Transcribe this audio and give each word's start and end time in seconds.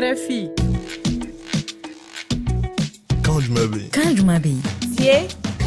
RFI. 0.00 0.48
Quand 3.22 3.38
je 3.40 3.52
m'habille. 3.52 3.88
Quand 3.92 4.16
je 4.16 4.22
m'habille. 4.22 4.62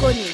connu. 0.00 0.33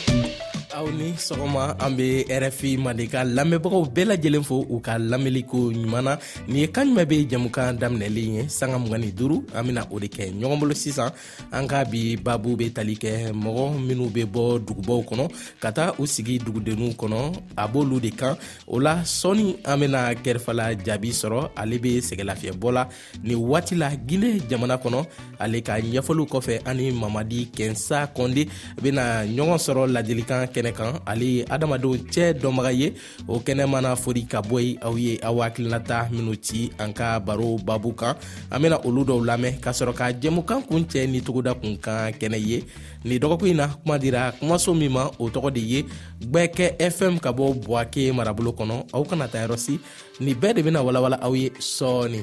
aw 0.81 0.89
ni 0.89 1.13
sɔgɔma 1.13 1.77
an 1.85 1.93
be 1.97 2.25
rfi 2.43 2.71
mandeka 2.85 3.21
lamɛnbagaw 3.37 3.83
bɛɛ 3.95 4.05
lajɛlen 4.11 4.45
fo 4.49 4.57
u 4.75 4.81
ka 4.81 4.93
lamɛnliko 5.11 5.59
ɲuman 5.77 6.03
na 6.09 6.17
nin 6.49 6.57
ye 6.63 6.67
kan 6.73 6.87
ɲuman 6.89 7.07
be 7.11 7.17
jamukan 7.31 7.77
daminɛlen 7.81 8.35
ye 8.37 8.43
sanga 8.49 8.79
mgani 8.79 9.13
duru 9.15 9.37
an 9.55 9.63
bena 9.67 9.83
o 9.93 9.99
de 10.01 10.07
kɛ 10.09 10.33
ɲɔgɔn 10.41 10.59
bolo 10.61 10.75
sisan 10.75 11.11
an 11.53 11.67
ka 11.69 11.85
bi 11.85 12.17
babu 12.17 12.57
be 12.57 12.71
tali 12.73 12.95
kɛ 12.97 13.29
mɔgɔ 13.33 13.65
minw 13.87 14.09
be 14.15 14.25
bɔ 14.25 14.43
dugubaw 14.67 15.03
kɔnɔ 15.09 15.25
ka 15.61 15.71
taa 15.71 15.93
u 15.99 16.07
sigi 16.07 16.39
dugudennuw 16.39 16.97
kɔnɔ 16.97 17.19
a 17.59 17.69
b'olu 17.69 18.01
de 18.01 18.11
kan 18.17 18.35
o 18.67 18.77
la 18.81 18.95
sɔɔni 19.05 19.59
an 19.67 19.77
bena 19.81 20.15
kɛrɛfala 20.15 20.81
jaabi 20.83 21.13
sɔrɔ 21.13 21.51
ale 21.57 21.79
be 21.79 22.01
sɛgɛlafiyɛbɔ 22.01 22.73
la 22.73 22.89
nin 23.23 23.37
waati 23.37 23.75
la 23.77 23.91
gine 24.09 24.41
jamana 24.49 24.79
kɔnɔ 24.81 25.05
ale 25.41 25.61
ka 25.61 25.73
ɲɛfɔliw 25.79 26.27
kɔfɛ 26.33 26.63
ani 26.67 26.91
mamadi 26.91 27.51
kɛnsa 27.53 28.09
kɔnde 28.17 28.49
bena 28.83 29.25
ɲɔgɔn 29.29 29.61
sɔrɔ 29.61 29.85
lajɛlikan 29.93 30.49
kɛnɛ 30.49 30.70
kɛnɛ 30.73 30.93
kan 30.93 31.01
ale 31.07 31.25
ye 31.37 31.45
adamadenw 31.51 31.95
cɛ 32.13 32.27
dɔnbaga 32.41 32.73
ye 32.73 32.89
o 33.29 33.39
kɛnɛ 33.39 33.67
mana 33.67 33.97
fori 33.97 34.23
ka 34.25 34.41
bɔ 34.43 34.61
ye 34.61 34.79
aw 34.83 34.97
ye 34.97 35.19
aw 35.23 35.37
hakilinata 35.43 36.09
minw 36.11 36.35
ci 36.41 36.71
an 36.79 36.93
ka 36.93 37.19
baro 37.19 37.59
babu 37.59 37.93
kan 37.95 38.15
an 38.51 38.61
bena 38.63 38.79
olu 38.85 39.05
dɔw 39.05 39.21
lamɛn 39.25 39.61
k'a 39.61 39.73
sɔrɔ 39.73 39.95
ka 39.95 40.05
jɛmukan 40.13 40.63
kun 40.69 40.85
cɛ 40.85 41.09
ni 41.09 41.21
togoda 41.23 41.55
kun 41.55 41.77
kan 41.77 42.13
kɛnɛ 42.13 42.37
ye 42.41 42.65
ni 43.05 43.19
dɔgɔkun 43.19 43.47
ɲi 43.51 43.55
na 43.57 43.69
kuma 43.69 43.99
dira 43.99 44.33
kumaso 44.41 44.75
min 44.77 44.93
ma 44.93 45.11
o 45.19 45.29
tɔgɔ 45.29 45.53
de 45.53 45.61
ye 45.61 45.85
gwɛkɛ 46.25 46.77
fm 46.79 47.19
ka 47.21 47.33
bɔ 47.33 47.55
bwake 47.67 48.13
marabolo 48.13 48.53
kɔnɔ 48.53 48.87
aw 48.93 49.05
kana 49.05 49.29
ta 49.29 49.39
yɔrɔsi 49.47 49.79
nin 50.21 50.35
bɛɛ 50.35 50.55
de 50.55 50.63
bena 50.63 50.83
walawala 50.83 51.19
aw 51.23 51.33
ye 51.35 51.51
sɔɔni 51.59 52.23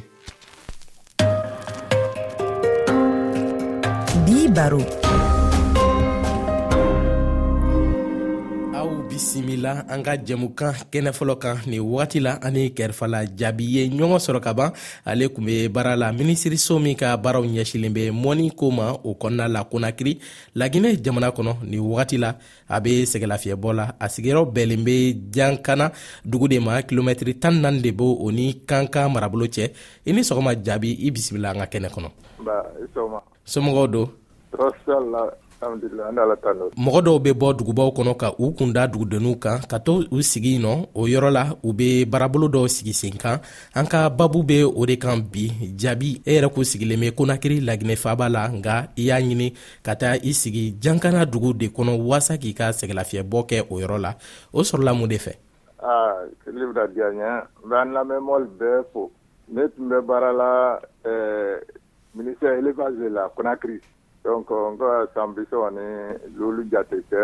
baro 4.58 4.82
bisimila 9.18 9.82
an 9.90 10.04
ka 10.06 10.14
jɛmukan 10.14 10.86
kɛnɛ 10.94 11.10
fɔlɔ 11.12 11.36
kan 11.42 11.58
nin 11.66 11.82
wagati 11.82 12.20
la 12.22 12.38
ani 12.42 12.70
kɛrɛfala 12.70 13.26
jaabi 13.40 13.66
ye 13.76 13.82
ɲɔgɔn 13.90 14.22
sɔrɔ 14.22 14.40
ka 14.46 14.54
ban 14.54 14.70
ale 15.06 15.26
tun 15.34 15.42
be 15.46 15.68
baara 15.74 15.96
la 15.98 16.12
minisiriso 16.14 16.78
min 16.80 16.94
ka 16.96 17.18
baaraw 17.18 17.42
ɲɛsilen 17.42 17.90
be 17.94 18.12
mɔni 18.14 18.54
ko 18.56 18.70
ma 18.72 18.94
o 18.94 19.16
kɔnɔna 19.18 19.48
la 19.50 19.64
konakiri 19.66 20.14
laginɛ 20.56 21.02
jamana 21.04 21.32
kɔnɔ 21.34 21.64
nin 21.66 21.82
wagati 21.82 22.20
la 22.22 22.36
a 22.70 22.78
be 22.80 23.04
sɛgɛlafiyɛbɔ 23.10 23.70
la 23.74 23.86
a 24.00 24.06
sigiyɔrɔ 24.06 24.54
bɛɛlen 24.54 24.84
be 24.86 24.94
jankana 25.34 25.90
dugu 26.24 26.48
de 26.48 26.60
ma 26.60 26.82
kilomɛtiri 26.86 27.40
tan 27.42 27.58
naani 27.62 27.82
de 27.82 27.92
b' 27.92 28.04
o 28.22 28.30
ni 28.30 28.54
kanka 28.68 29.10
marabolo 29.10 29.48
cɛ 29.50 29.74
i 30.06 30.14
ni 30.14 30.22
sɔgɔma 30.22 30.56
jaabi 30.64 30.92
i 30.94 31.10
bisimila 31.12 31.52
an 31.58 31.66
ka 31.66 31.66
kɛnɛ 31.74 31.90
kɔnɔ 31.90 32.10
somɔgɔw 33.44 33.86
don 33.90 34.06
mɔgɔ 35.64 37.02
dɔw 37.06 37.18
be 37.24 37.32
bɔ 37.34 37.48
dugubaw 37.58 37.90
kɔnɔ 37.96 38.14
ka 38.18 38.30
u 38.38 38.54
kun 38.54 38.72
da 38.74 38.86
dugudenninw 38.86 39.36
kan 39.40 39.60
ka 39.68 39.78
to 39.80 40.06
u 40.12 40.22
sigi 40.22 40.60
nɔ 40.62 40.88
o 40.94 41.08
yɔrɔ 41.08 41.30
la 41.34 41.44
u 41.64 41.74
be 41.74 42.06
baarabolo 42.06 42.48
dɔw 42.48 42.68
sigi 42.70 42.94
sen 42.94 43.18
kan 43.18 43.40
an 43.74 43.88
ka 43.88 44.08
babu 44.10 44.44
be 44.44 44.64
o 44.64 44.86
de 44.86 44.98
kan 44.98 45.20
bi 45.22 45.50
jaabi 45.84 46.22
e 46.26 46.38
yɛrɛ 46.38 46.54
k'u 46.54 46.64
sigilen 46.64 47.00
be 47.02 47.12
konakiri 47.12 47.60
laginɛ 47.62 47.96
faaba 47.98 48.30
la 48.32 48.48
nga 48.50 48.88
i 48.96 49.02
y'a 49.10 49.18
ɲini 49.20 49.54
ka 49.84 49.96
taa 49.96 50.14
i 50.24 50.32
sigi 50.34 50.74
jankana 50.80 51.26
dugu 51.26 51.54
de 51.58 51.70
kɔnɔ 51.70 51.98
waasa 52.08 52.38
k'i 52.38 52.54
ka 52.54 52.70
sɛgɛlafiyɛbɔ 52.70 53.46
kɛ 53.50 53.66
o 53.72 53.80
yɔrɔ 53.82 53.98
la 54.02 54.14
o 54.54 54.62
sɔrɔla 54.62 54.94
mun 55.00 55.10
de 55.10 55.18
fɛ 55.18 55.34
kili 56.46 56.66
bena 56.74 56.88
diya 56.88 57.10
ɲɛ 57.10 57.16
n 57.64 57.70
bɛ 57.70 57.82
an 57.82 57.92
lamɛnmɔli 57.94 58.48
bɛɛ 58.60 58.86
fo 58.94 59.10
ne 59.48 59.68
tun 59.76 59.90
bɛ 59.90 60.06
baara 60.06 60.32
la 60.32 60.80
ministère 62.16 62.58
élevage 62.62 63.10
la 63.12 63.30
konakiri 63.34 63.82
donc 64.28 64.50
n 64.52 64.76
ka 64.78 65.08
san 65.16 65.34
bi 65.34 65.42
saba 65.50 65.68
ni 65.72 65.86
lolu 66.38 66.64
jate 66.72 66.98
kɛ 67.10 67.24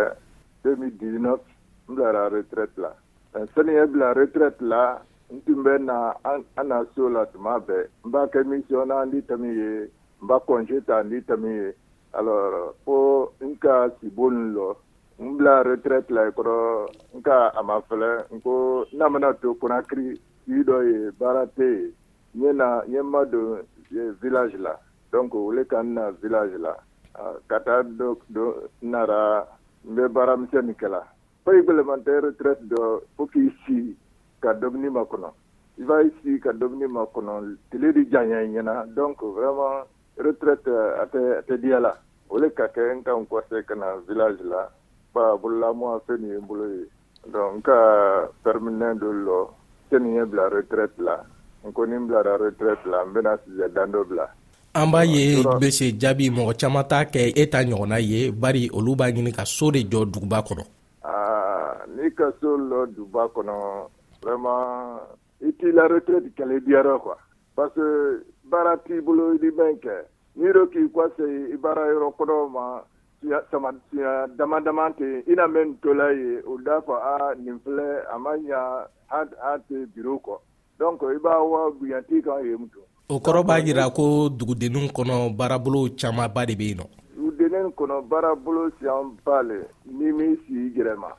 2019 0.63 1.19
n 1.19 1.35
bilara 1.87 2.23
retraite 2.31 2.77
la 2.79 2.89
sani 3.55 3.73
ye 3.77 3.83
bila 3.91 4.13
retraite 4.15 4.61
la 4.61 4.83
n 5.33 5.41
tun 5.45 5.59
bɛ 5.65 5.73
na 5.83 6.13
an 6.23 6.43
na 6.67 6.77
so 6.95 7.09
la 7.09 7.25
tuma 7.33 7.59
bɛɛ 7.67 7.79
n 8.05 8.07
b'a 8.11 8.21
kɛ 8.33 8.39
mission 8.47 8.87
na 8.87 9.03
n 9.03 9.11
di 9.11 9.19
tami 9.29 9.47
ye 9.51 9.71
n 10.21 10.27
b'a 10.29 10.37
congé 10.47 10.79
ta 10.87 11.01
n 11.03 11.09
di 11.11 11.19
tami 11.27 11.51
ye 11.59 11.75
alors 12.13 12.71
fo 12.85 12.95
n 13.41 13.51
ka 13.59 13.89
sibo 13.99 14.29
nin 14.31 14.55
lɔ 14.55 14.67
n 15.25 15.27
bila 15.37 15.53
retraite 15.69 16.09
la 16.15 16.23
kɔrɔ 16.35 16.87
n 17.15 17.19
ka 17.27 17.51
a 17.59 17.61
ma 17.67 17.83
fɛlɛ 17.89 18.31
n 18.31 18.39
ko 18.41 18.85
n'a 18.95 19.05
mana 19.11 19.33
to 19.41 19.51
konakiri 19.59 20.07
sigi 20.45 20.61
dɔ 20.69 20.77
ye 20.87 21.11
baara 21.19 21.43
tɛ 21.57 21.67
yen 22.39 22.47
n 22.47 22.47
ye 22.47 22.49
na 22.53 22.67
n 22.79 22.91
ye 22.93 23.01
ma 23.01 23.25
don 23.25 23.59
village 24.23 24.55
la 24.65 24.75
donc 25.11 25.33
le 25.35 25.61
ka 25.67 25.81
n 25.83 25.93
na 25.99 26.09
village 26.21 26.55
la 26.63 26.75
Katan 27.47 27.93
dok 27.97 28.23
do 28.29 28.69
nara, 28.81 29.45
mbe 29.85 30.07
bara 30.07 30.37
mse 30.37 30.61
nike 30.61 30.87
la. 30.87 31.01
Pa 31.43 31.51
ibeleman 31.53 32.03
te 32.03 32.11
retret 32.25 32.59
do, 32.69 33.01
pou 33.17 33.27
ki 33.31 33.39
isi, 33.49 33.95
ka 34.41 34.53
domni 34.53 34.89
makonon. 34.89 35.31
Iba 35.77 36.01
isi, 36.01 36.39
ka 36.39 36.51
domni 36.53 36.87
makonon, 36.87 37.57
tili 37.71 37.91
di 37.93 38.03
djanye 38.05 38.47
nye 38.47 38.61
na, 38.61 38.75
donkou 38.95 39.33
vreman 39.35 39.85
retret 40.17 40.65
eh, 40.67 41.01
ate 41.41 41.57
diya 41.61 41.79
la. 41.79 41.93
Wole 42.29 42.49
kake 42.49 42.81
yon 42.81 43.03
ta 43.03 43.15
mkwase 43.17 43.61
kena 43.67 43.87
vilaj 44.09 44.39
la, 44.41 44.71
pa 45.13 45.37
boul 45.37 45.59
la 45.61 45.73
mwa 45.73 45.99
fenye 46.07 46.37
mbouloye. 46.41 46.85
Donkou 47.33 48.29
fèrmenen 48.43 48.97
do 48.99 49.11
lo, 49.11 49.39
tenye 49.89 50.25
bla 50.25 50.49
retret 50.49 50.91
la. 50.97 51.19
Mkonim 51.63 52.07
bla 52.07 52.23
da 52.23 52.37
retret 52.37 52.85
la, 52.85 53.05
mbena 53.05 53.37
si 53.37 53.49
zedando 53.57 54.01
bla. 54.03 54.25
an 54.75 54.89
b'a 54.91 55.03
ye 55.05 55.37
bɛ 55.61 55.69
se 55.71 55.87
jaabi 56.01 56.29
mɔgɔ 56.33 56.53
caman 56.61 56.83
t'a 56.91 57.05
kɛ 57.05 57.21
e 57.41 57.43
ta 57.49 57.59
ɲɔgɔnna 57.61 57.97
ye 58.01 58.31
bari 58.31 58.69
olu 58.73 58.95
b'a 58.97 59.05
ɲini 59.13 59.31
ka 59.35 59.43
so 59.45 59.69
de 59.69 59.83
jɔ 59.85 60.01
duguba 60.09 60.39
kɔnɔ 60.47 60.63
n'i 61.95 62.09
ka 62.17 62.27
so 62.41 62.57
lɔ 62.57 62.87
duguba 62.95 63.23
kɔnɔ 63.35 63.55
vraiment 64.21 64.97
i 65.45 65.51
t'i 65.59 65.71
la 65.71 65.85
retraite 65.87 66.33
qu'elle 66.35 66.53
est 66.57 66.65
diyara 66.65 66.97
quoi 66.99 67.13
parce 67.55 67.71
que 67.75 68.25
baara 68.49 68.77
t'i 68.77 68.99
bolo 68.99 69.33
i 69.35 69.37
ni 69.43 69.51
min 69.51 69.77
kɛ 69.77 69.93
n'i 70.37 70.51
do 70.53 70.65
k'i 70.73 70.89
kɔsegi 70.89 71.53
i 71.53 71.57
baara 71.57 71.85
yɔrɔ 71.93 72.09
kɔnɔw 72.17 72.49
ma 72.51 72.81
siya 73.21 74.25
dama 74.37 74.59
dama 74.61 74.89
te 74.97 75.05
i 75.27 75.33
na 75.35 75.45
mɛn 75.45 75.77
tola 75.83 76.09
ye 76.13 76.41
o 76.49 76.57
da 76.65 76.81
fɔ 76.81 76.95
a 77.21 77.35
nin 77.35 77.59
filɛ 77.63 78.07
a 78.09 78.17
ma 78.17 78.31
ɲa 78.37 78.87
an 79.11 79.29
tɛ 79.69 79.85
biro 79.93 80.17
kɔ 80.17 80.35
donc 80.79 81.03
i 81.03 81.13
b'a 81.21 81.37
wa 81.45 81.69
buyati 81.69 82.23
kan 82.23 82.41
ye 82.43 82.57
mun 82.57 82.71
don 82.73 82.83
o 83.09 83.19
kɔrɔ 83.19 83.43
b'a 83.43 83.59
jira 83.65 83.83
ko 83.91 84.29
dugudenninw 84.29 84.87
kɔnɔ 84.95 85.35
baarabolo 85.37 85.89
camanba 85.99 86.45
de 86.47 86.55
bɛ 86.55 86.63
yen 86.67 86.77
nɔ 86.79 86.85
dugudennen 87.17 87.71
kɔnɔ 87.75 88.07
baarabolo 88.09 88.71
siyan 88.79 89.11
le 89.47 89.57
ni 89.85 90.11
min 90.13 90.37
sigi 90.47 90.79
yɛrɛ 90.79 90.95
ma 90.97 91.11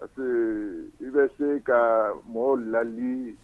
parce 0.00 0.10
que 0.14 1.06
i 1.06 1.06
bɛ 1.14 1.28
se 1.38 1.60
ka 1.62 1.78
mɔgɔw 2.28 2.58
lali 2.70 3.36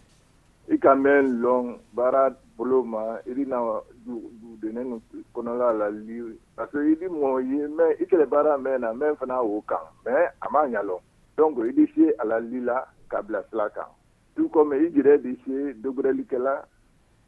i 0.67 0.77
ka 0.77 0.95
mɛn 0.95 1.39
lɔn 1.41 1.79
baara 1.95 2.35
bolo 2.57 2.83
ma 2.83 3.15
i 3.25 3.31
bɛna 3.31 3.83
dugudennen 4.03 4.99
kɔnɔla 5.33 5.79
lali 5.79 6.35
parce 6.57 6.71
que 6.71 6.91
i 6.91 6.95
di 6.99 7.07
mɔgɔ 7.07 7.39
ye 7.47 7.67
mɛ 7.71 8.01
i 8.03 8.03
kɛlɛ 8.03 8.27
baara 8.29 8.57
mɛn 8.59 8.81
na 8.81 8.91
mɛn 8.91 9.15
fana 9.15 9.39
o 9.41 9.63
kan 9.65 9.79
mɛ 10.05 10.11
a 10.41 10.49
ma 10.51 10.65
ɲa 10.67 10.83
lɔn 10.83 10.99
donc 11.37 11.57
i 11.59 11.71
di 11.71 11.87
se 11.95 12.11
a 12.19 12.25
lali 12.25 12.59
la 12.59 12.83
ka 13.07 13.21
bila 13.21 13.41
sira 13.49 13.69
kan 13.69 13.87
tout 14.35 14.49
comme 14.51 14.73
i 14.73 14.89
yɛrɛ 14.91 15.23
di 15.23 15.39
se 15.47 15.73
dogorɛlikɛla 15.79 16.63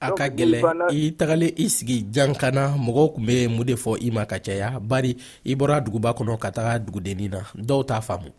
a 0.00 0.08
ka 0.14 0.26
gɛlɛ 0.28 0.58
i 0.90 1.12
tagalen 1.18 1.52
i 1.56 1.68
sigi 1.68 2.02
jankana 2.14 2.74
mɔgɔw 2.86 3.08
kun 3.14 3.24
bɛ 3.26 3.34
mun 3.56 3.66
de 3.66 3.74
fɔ 3.74 3.96
i 4.00 4.10
ma 4.10 4.26
ka 4.26 4.38
caya 4.38 4.80
bari 4.80 5.16
i 5.44 5.54
bɔra 5.54 5.80
duguba 5.84 6.12
kɔnɔ 6.14 6.38
ka 6.40 6.50
taga 6.50 6.78
dugudennin 6.78 7.30
na 7.30 7.40
dɔw 7.54 7.82
t'a 7.84 8.00
faamu 8.00 8.30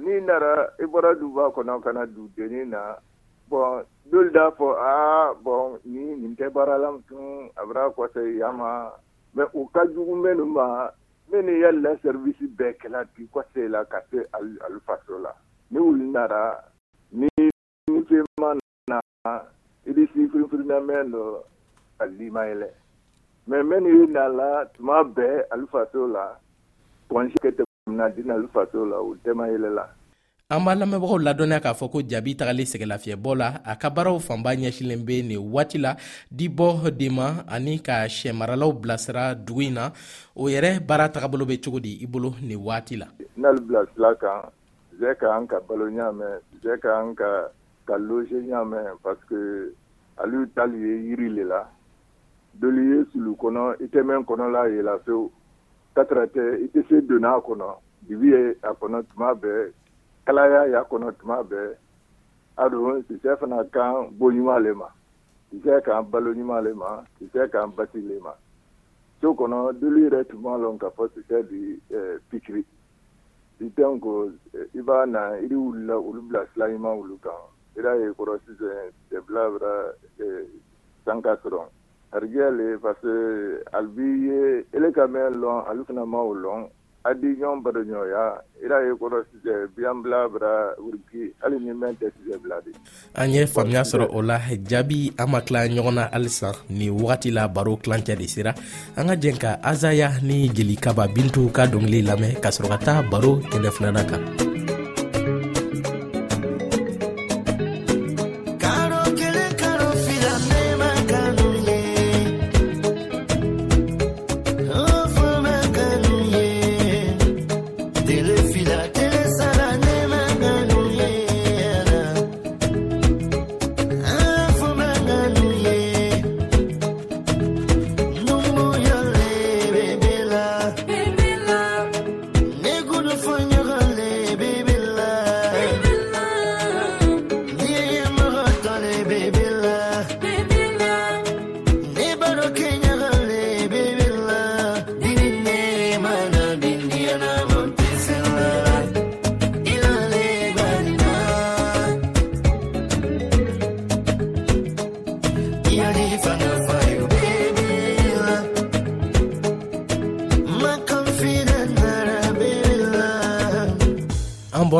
n'i 0.00 0.20
nara 0.22 0.70
i 0.78 0.86
bɔra 0.86 1.14
duguba 1.18 1.50
kɔnɔ 1.54 1.80
ka 1.82 1.92
na 1.92 2.06
dugudennin 2.06 2.70
na 2.70 2.96
bɔn 3.50 3.82
dolu 4.10 4.30
t'a 4.32 4.50
fɔ 4.58 4.68
aa 4.78 5.34
bɔn 5.44 5.78
ni 5.84 6.14
nin 6.20 6.34
tɛ 6.38 6.48
baara 6.52 6.78
la 6.78 6.90
tun 7.08 7.50
a 7.56 7.62
bɛra 7.66 7.90
kɔfɛ 7.94 8.38
yan 8.38 8.56
ma 8.56 8.90
mɛ 9.36 9.46
u 9.54 9.68
ka 9.74 9.84
jugu 9.92 10.14
minnu 10.16 10.44
ma 10.46 10.88
minnu 11.30 11.52
ye 11.60 11.70
la 11.82 11.90
sɛribisi 12.02 12.46
bɛɛ 12.56 12.74
kɛla 12.80 13.04
bi 13.14 13.22
kɔfɛ 13.34 13.68
la 13.70 13.84
ka 13.84 13.98
se 14.10 14.18
alu 14.34 14.80
faso 14.86 15.18
la 15.22 15.32
ni 15.70 15.78
wulu 15.78 16.10
nara 16.12 16.64
ni 17.12 17.28
ni 17.38 18.18
ma 18.40 18.54
na 18.88 18.98
i 19.90 19.92
bɛ 19.92 20.02
si 20.14 20.22
firifirilamɛn 20.32 21.06
dɔ 21.14 21.22
a 21.98 22.04
limayɛlɛ 22.06 22.68
mɛ 23.48 23.56
n 23.58 23.68
bɛ 23.70 23.76
n'i 23.82 23.92
na 24.14 24.24
la 24.28 24.50
tuma 24.74 25.02
bɛɛ 25.02 25.50
ali 25.50 25.66
faso 25.72 26.06
la 26.14 26.26
kɔnsi 27.10 27.36
kɛ 27.42 27.50
tɛ 27.58 27.62
na 27.90 28.06
di 28.14 28.22
na 28.22 28.34
ali 28.38 28.46
faso 28.54 28.86
la 28.86 28.96
o 29.02 29.16
tɛmayɛlɛ 29.24 29.70
la 29.74 29.84
an 30.50 30.62
b'a 30.64 30.74
lamɛnbagaw 30.78 31.18
ladɔnniya 31.26 31.62
k'a 31.62 31.74
fɔ 31.74 31.90
ko 31.90 31.98
jaabi 32.06 32.38
tagali 32.38 32.64
sɛgɛlafiɲɛbɔ 32.70 33.30
la 33.36 33.48
a 33.66 33.74
ka 33.76 33.90
baaraw 33.90 34.16
fanba 34.22 34.54
ɲɛsilen 34.54 35.02
bɛ 35.02 35.26
nin 35.26 35.42
waati 35.50 35.78
la 35.82 35.94
dibɔ 36.30 36.94
de 36.96 37.08
ma 37.10 37.42
ani 37.50 37.80
ka 37.82 38.06
sɛmaralaw 38.06 38.70
bilasira 38.78 39.34
dugu 39.34 39.62
in 39.66 39.74
na 39.74 39.90
o 40.38 40.44
yɛrɛ 40.46 40.78
baara 40.86 41.10
tagabolo 41.10 41.44
be 41.48 41.58
cogo 41.58 41.80
di 41.82 41.98
i 42.00 42.06
bolo 42.06 42.30
nin 42.40 42.58
waati 42.62 42.94
la 42.98 43.06
n'ali 43.36 43.60
bilasira 43.66 44.14
kan 44.20 44.38
zɛ 45.02 45.18
ka 45.18 45.34
an 45.36 45.46
ka 45.50 45.58
balo 45.66 45.90
ɲaamɛ 45.90 46.38
zɛ 46.62 46.78
ka 46.80 46.90
an 47.00 47.14
ka 47.16 47.50
alou 47.92 48.22
genyaman, 48.26 48.96
paske 49.02 49.40
alou 50.22 50.46
talye 50.54 50.94
irile 51.12 51.44
la, 51.48 51.64
do 52.60 52.70
liye 52.74 53.04
sou 53.12 53.20
lou 53.24 53.34
konon, 53.40 53.74
ite 53.82 54.02
men 54.06 54.24
konon 54.28 54.52
la 54.54 54.66
ye 54.70 54.82
la 54.86 54.96
sou, 55.06 55.30
tatrate, 55.94 56.44
ite 56.66 56.82
se 56.88 57.00
dena 57.08 57.34
konon, 57.46 57.76
di 58.06 58.14
viye 58.18 58.54
a 58.66 58.74
konon 58.78 59.02
tma 59.12 59.34
be, 59.38 59.70
kalaya 60.26 60.66
ya 60.70 60.84
konon 60.90 61.12
tma 61.20 61.42
be, 61.50 61.70
adoun, 62.60 63.02
se 63.08 63.18
se 63.24 63.36
fana 63.40 63.62
kan 63.74 64.10
bonyman 64.18 64.62
lema, 64.64 64.88
se 65.50 65.58
se 65.64 65.80
kan 65.86 66.06
baloniman 66.12 66.64
lema, 66.66 67.00
se 67.18 67.26
se 67.34 67.48
kan 67.50 67.70
bati 67.76 68.00
lema. 68.00 68.34
Sou 69.20 69.34
konon, 69.34 69.72
do 69.82 69.90
liye 69.92 70.10
retman 70.14 70.62
lon 70.62 70.78
kapos, 70.78 71.10
se 71.16 71.22
se 71.28 71.42
di 71.48 71.78
pikri, 72.30 72.64
si 73.60 73.66
ten 73.76 73.98
kouz, 74.00 74.32
i 74.72 74.80
ba 74.84 75.02
nan, 75.06 75.36
i 75.44 75.48
li 75.48 75.54
ou 75.56 75.74
li 75.74 75.84
la 75.90 75.98
ou 76.00 76.14
li 76.16 76.22
blas 76.30 76.48
la 76.56 76.68
iman 76.72 76.96
ou 76.96 77.04
li 77.04 77.16
kanon, 77.24 77.50
ila 77.80 77.94
ye 77.96 78.08
kɔrɔ 78.12 78.34
sisan 78.44 78.92
cɛbila 79.10 79.44
e, 80.20 80.26
sanka 81.04 81.32
sɔrɔ 81.42 81.60
arijɛ 82.12 82.78
parce 82.78 83.00
que 83.00 84.06
ye 84.26 84.64
ele 84.76 84.92
ka 84.92 85.06
mɛn 85.08 85.40
lɔn 85.40 85.64
ali 85.68 85.82
fana 85.88 86.04
ma 86.04 86.18
lɔn 86.18 86.68
adi 87.04 87.28
ɲɔn 87.40 87.64
ira 88.62 88.84
ye 88.84 88.92
kɔrɔ 89.00 89.22
sisɛ 89.32 89.68
biyan 89.76 90.04
wuriki 90.04 91.32
hali 91.40 91.58
ni 91.58 91.72
mɛn 91.72 91.96
tɛ 91.96 92.10
sisɛ 92.20 92.36
bila 92.42 92.60
de 92.66 92.70
an 93.14 93.30
ye 93.30 93.44
faamuya 93.46 93.82
sɔrɔ 93.84 94.08
o 94.12 94.20
la 94.20 94.38
jaabi 94.62 95.14
an 95.18 95.30
ma 95.30 95.40
kila 95.40 95.66
ɲɔgɔnna 95.66 95.94
na 95.94 96.08
halisa 96.12 96.52
ni 96.68 96.90
wagati 96.90 97.30
la 97.32 97.48
baro 97.48 97.76
kilancɛ 97.76 98.14
de 98.16 98.26
sera 98.28 98.52
an 98.96 99.06
ka 99.08 99.14
jɛn 99.16 99.38
ka 99.40 99.56
azaya 99.62 100.10
ni 100.22 100.48
jeli 100.52 100.76
kaba 100.78 101.08
bintu 101.08 101.50
ka 101.52 101.64
dɔngili 101.66 102.04
lamɛn 102.06 102.40
ka 102.42 102.48
sɔrɔ 102.50 102.68
ka 102.68 102.78
taa 102.84 103.02
baro 103.02 103.36
kɛnɛ 103.48 103.70
filana 103.72 104.04
kan 104.04 104.39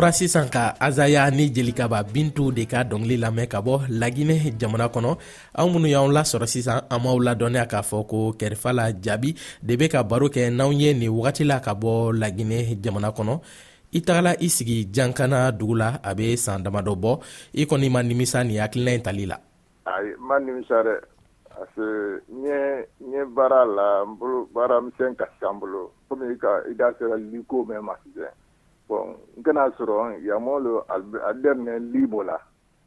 bɔra 0.01 0.15
sisan 0.17 0.49
ka 0.49 0.65
azaya 0.81 1.29
ni 1.31 1.45
jelikaba 1.57 1.99
bintu 2.13 2.45
de 2.57 2.65
ka 2.73 2.81
dɔngili 2.91 3.17
lamɛn 3.25 3.47
ka 3.53 3.59
bɔ 3.67 3.75
laginɛ 4.01 4.37
jamana 4.61 4.87
kɔnɔ 4.95 5.13
aw 5.61 5.67
minnu 5.73 5.89
y'anw 5.95 6.11
lasɔrɔ 6.17 6.47
sisan 6.55 6.79
an 6.95 6.99
m'aw 7.05 7.17
ladɔnniya 7.27 7.65
k'a 7.73 7.83
fɔ 7.91 7.99
ko 8.11 8.19
kɛrɛfa 8.41 8.71
la 8.79 8.85
jaabi 9.05 9.31
de 9.67 9.77
be 9.81 9.89
ka 9.91 10.03
baro 10.03 10.29
kɛ 10.35 10.49
n'anw 10.57 10.73
ye 10.81 10.95
nin 10.95 11.11
wagati 11.13 11.45
la 11.45 11.61
ka 11.61 11.75
bɔ 11.75 12.17
laginɛ 12.23 12.59
jamana 12.85 13.11
kɔnɔ 13.17 13.37
i 13.93 14.01
tagala 14.01 14.33
i 14.41 14.49
sigi 14.49 14.79
jankana 14.91 15.53
dugu 15.53 15.75
la 15.77 15.89
a 16.03 16.15
be 16.15 16.33
saan 16.37 16.63
damadɔ 16.65 16.97
bɔ 16.97 17.21
i 17.57 17.67
kɔni 17.67 17.91
ma 17.93 18.01
nimisa 18.03 18.43
ni 18.47 18.57
hakilina 18.57 18.93
ye 18.93 18.99
tali 19.03 19.27
la 19.27 19.37
ma 20.19 20.39
nimisa 20.41 20.79
dɛ 20.89 20.97
parce 21.51 21.75
que 21.77 22.23
ɲɛ 22.41 22.87
ɲɛ 23.05 23.35
baara 23.35 23.67
la 23.67 24.05
n 24.09 24.17
bolo 24.19 24.49
baara 24.55 24.81
misɛn 24.81 25.13
ka 25.19 25.29
sisan 25.37 25.61
bolo 25.61 25.91
komi 26.09 26.25
i 26.33 26.37
ka 26.39 26.61
i 26.71 26.75
da 26.75 26.89
sera 26.99 27.19
liko 27.21 27.67
mɛn 27.69 27.83
ma 27.85 27.93
sisɛn 28.07 28.33
bon 28.91 29.15
n 29.39 29.43
kana 29.47 29.71
sɔrɔ 29.77 30.19
yamɔ 30.27 30.59
lo 30.61 30.85
a 30.89 31.33
daminɛ 31.35 31.79
libo 31.95 32.23
la 32.27 32.37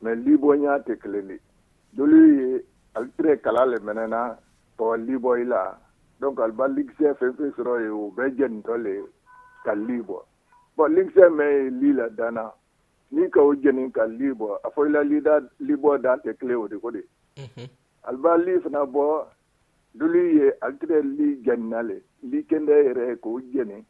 mɛ 0.04 0.12
libo 0.26 0.54
ɲa 0.56 0.84
tɛ 0.86 1.00
kelen 1.02 1.28
de 1.28 1.38
dolu 1.94 2.20
ye 2.40 2.66
alitire 2.96 3.40
kala 3.42 3.66
le 3.66 3.78
mɛnɛna 3.80 4.36
pɔ 4.78 4.98
libo 5.08 5.36
i 5.40 5.44
la 5.46 5.78
donc 6.20 6.38
aliba 6.40 6.68
ligisɛ 6.68 7.16
fɛn 7.20 7.32
fɛn 7.40 7.54
sɔrɔ 7.56 7.74
ye 7.84 7.88
o 7.88 8.12
bɛɛ 8.16 8.36
jɛnitɔ 8.38 8.76
le 8.86 8.94
ka 9.64 9.72
libo 9.76 10.26
bɔn 10.78 10.90
ligisɛ 10.96 11.26
mɛn 11.32 11.52
ye 11.64 11.70
li 11.80 11.90
la 11.94 12.10
danna 12.10 12.52
ni 13.12 13.30
ka 13.30 13.40
o 13.40 13.56
jɛni 13.56 13.90
ka 13.94 14.04
libo 14.06 14.58
bɔ 14.60 14.60
a 14.66 14.68
fɔ 14.74 14.88
i 14.88 14.90
la 14.92 15.02
lida 15.04 15.40
libɔ 15.62 16.02
dan 16.02 16.20
tɛ 16.20 16.36
kile 16.38 16.56
o 16.62 16.68
de 16.68 16.76
mhm. 16.76 16.82
ko 16.82 16.92
de 16.92 17.04
aliba 18.04 18.38
li 18.46 18.60
fana 18.60 18.84
bɔ 18.92 19.06
dulu 19.94 20.20
ye 20.36 20.52
alitire 20.62 21.02
li 21.18 21.42
jɛnina 21.46 21.82
le 21.88 21.98
li 22.24 22.44
yɛrɛ 22.50 23.16
k'o 23.22 23.40
jɛni 23.54 23.86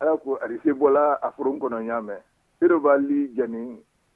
ala 0.00 0.16
ko 0.20 0.36
arise 0.42 0.72
bɔla 0.76 1.04
a 1.22 1.28
foron 1.32 1.58
kɔnɔ 1.60 1.80
ya 1.88 1.96
mɛn 2.00 2.20
ido 2.62 2.76
b'a 2.84 2.94
li 3.08 3.28
jɛni 3.36 3.62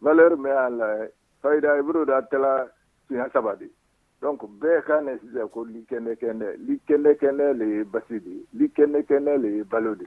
valɛr 0.02 0.32
mɛ 0.36 0.50
a 0.50 0.68
la 0.70 1.06
fayida 1.42 1.78
ibiro 1.80 2.04
da 2.04 2.20
tɛla 2.20 2.68
suya 3.08 3.28
saba 3.32 3.56
de 3.56 3.70
donc 4.20 4.40
bɛɛ 4.60 4.82
ka 4.84 5.00
nɛ 5.00 5.18
sisan 5.20 5.48
ko 5.48 5.60
li 5.64 5.84
kɛnɛ 5.88 6.12
kɛnɛ 6.20 6.48
li 6.66 6.74
kɛnɛ 6.86 7.16
kɛnɛ 7.20 7.52
le 7.58 7.64
ye 7.76 7.84
basi 7.84 8.18
de 8.24 8.44
li 8.52 8.68
kɛnɛ 8.68 9.06
kɛnɛ 9.08 9.38
le 9.42 9.48
ye 9.56 9.62
balo 9.64 9.94
de 9.94 10.06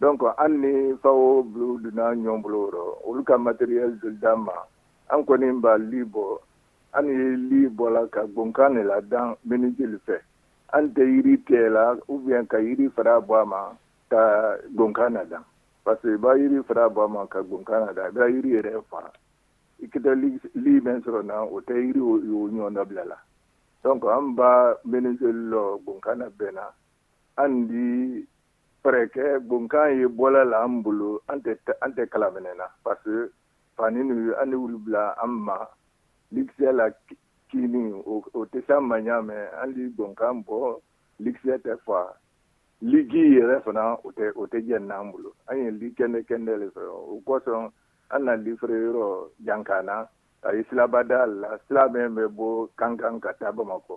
donc 0.00 0.22
an 0.38 0.60
ni 0.60 0.94
fawo 1.02 1.42
bulu 1.46 1.78
donna 1.82 2.10
ɲɔn 2.14 2.42
bolo 2.42 2.70
rɔ 2.70 3.06
olu 3.06 3.22
ka 3.24 3.36
matériel 3.38 3.96
joli 4.02 4.16
d'an 4.20 4.40
ma 4.42 4.54
an 5.10 5.22
kɔni 5.24 5.60
b'a 5.62 5.78
li 5.78 6.02
bɔ 6.02 6.38
an 6.94 7.06
ye 7.06 7.36
li 7.36 7.68
bɔla 7.68 8.10
ka 8.10 8.26
gbɔnkan 8.26 8.74
de 8.74 8.82
la 8.82 9.00
dan 9.00 9.36
miniti 9.46 9.86
fɛ 10.06 10.18
an 10.72 10.90
tɛ 10.92 11.02
yiri 11.06 11.38
tigɛ 11.46 11.68
la 11.72 11.96
ou 12.08 12.18
bien 12.18 12.44
ka 12.46 12.56
yiri 12.58 12.88
fara 12.90 13.20
bɔ 13.20 13.42
a 13.42 13.44
ma 13.46 13.74
ta 14.10 14.56
Gonkana 14.74 15.24
dan. 15.24 15.44
Pase 15.84 16.16
ba 16.16 16.32
yiri 16.36 16.64
fra 16.64 16.88
ba 16.88 17.08
man 17.08 17.28
ka 17.28 17.44
Gonkana 17.44 17.92
dan, 17.96 18.12
ba 18.14 18.28
yiri 18.28 18.56
yere 18.58 18.80
fwa. 18.88 19.08
Ike 19.80 20.00
te 20.00 20.12
li 20.54 20.80
mensro 20.80 21.20
nan, 21.22 21.48
o 21.52 21.60
te 21.60 21.74
yiri 21.76 22.00
yon 22.00 22.56
yon 22.56 22.72
nabla 22.76 23.04
la. 23.04 23.18
Son 23.82 24.00
kon 24.00 24.12
an 24.12 24.32
ba 24.38 24.76
menen 24.84 25.16
se 25.20 25.28
lo 25.32 25.78
Gonkana 25.84 26.30
bena, 26.38 26.70
an 27.36 27.68
di 27.68 28.24
preke 28.82 29.40
Gonkana 29.48 29.90
yi 29.92 30.06
bola 30.08 30.44
la 30.44 30.64
an 30.64 30.80
bulo, 30.84 31.20
an 31.28 31.42
te 31.44 32.02
kalamene 32.08 32.52
nan. 32.56 32.70
Pase 32.84 33.28
panin 33.76 34.08
yu 34.08 34.32
an 34.40 34.50
yu 34.56 34.68
libla 34.72 35.12
an 35.22 35.30
ma, 35.46 35.58
likse 36.32 36.72
la 36.72 36.88
kinin, 37.52 38.00
an 38.00 39.68
di 39.76 39.84
Gonkana 40.00 40.40
bon 40.48 40.80
likse 41.20 41.60
te 41.62 41.76
fwa. 41.84 42.08
ligi 42.82 43.22
yɛrɛ 43.38 43.60
fana 43.64 43.96
o 44.04 44.10
tɛ 44.12 44.32
o 44.34 44.46
tɛ 44.46 44.58
jɛ 44.66 44.78
n'an 44.80 45.10
bolo 45.12 45.32
an 45.48 45.58
ye 45.64 45.70
li 45.70 45.88
kɛnɛ 45.94 46.24
kɛnɛ 46.28 46.58
de 46.58 46.66
sɔrɔ 46.74 46.96
o 47.12 47.22
kosɔn 47.26 47.70
an 48.10 48.24
na 48.24 48.34
lifere 48.36 48.74
yɔrɔ 48.74 49.28
jankanna 49.46 50.08
a 50.42 50.48
ye 50.56 50.62
silabada 50.68 51.26
la 51.26 51.56
sila 51.68 51.88
min 51.88 52.08
bɛ 52.16 52.28
bɔ 52.28 52.68
kankan 52.78 53.20
ka 53.22 53.32
taa 53.38 53.52
bamakɔ 53.52 53.96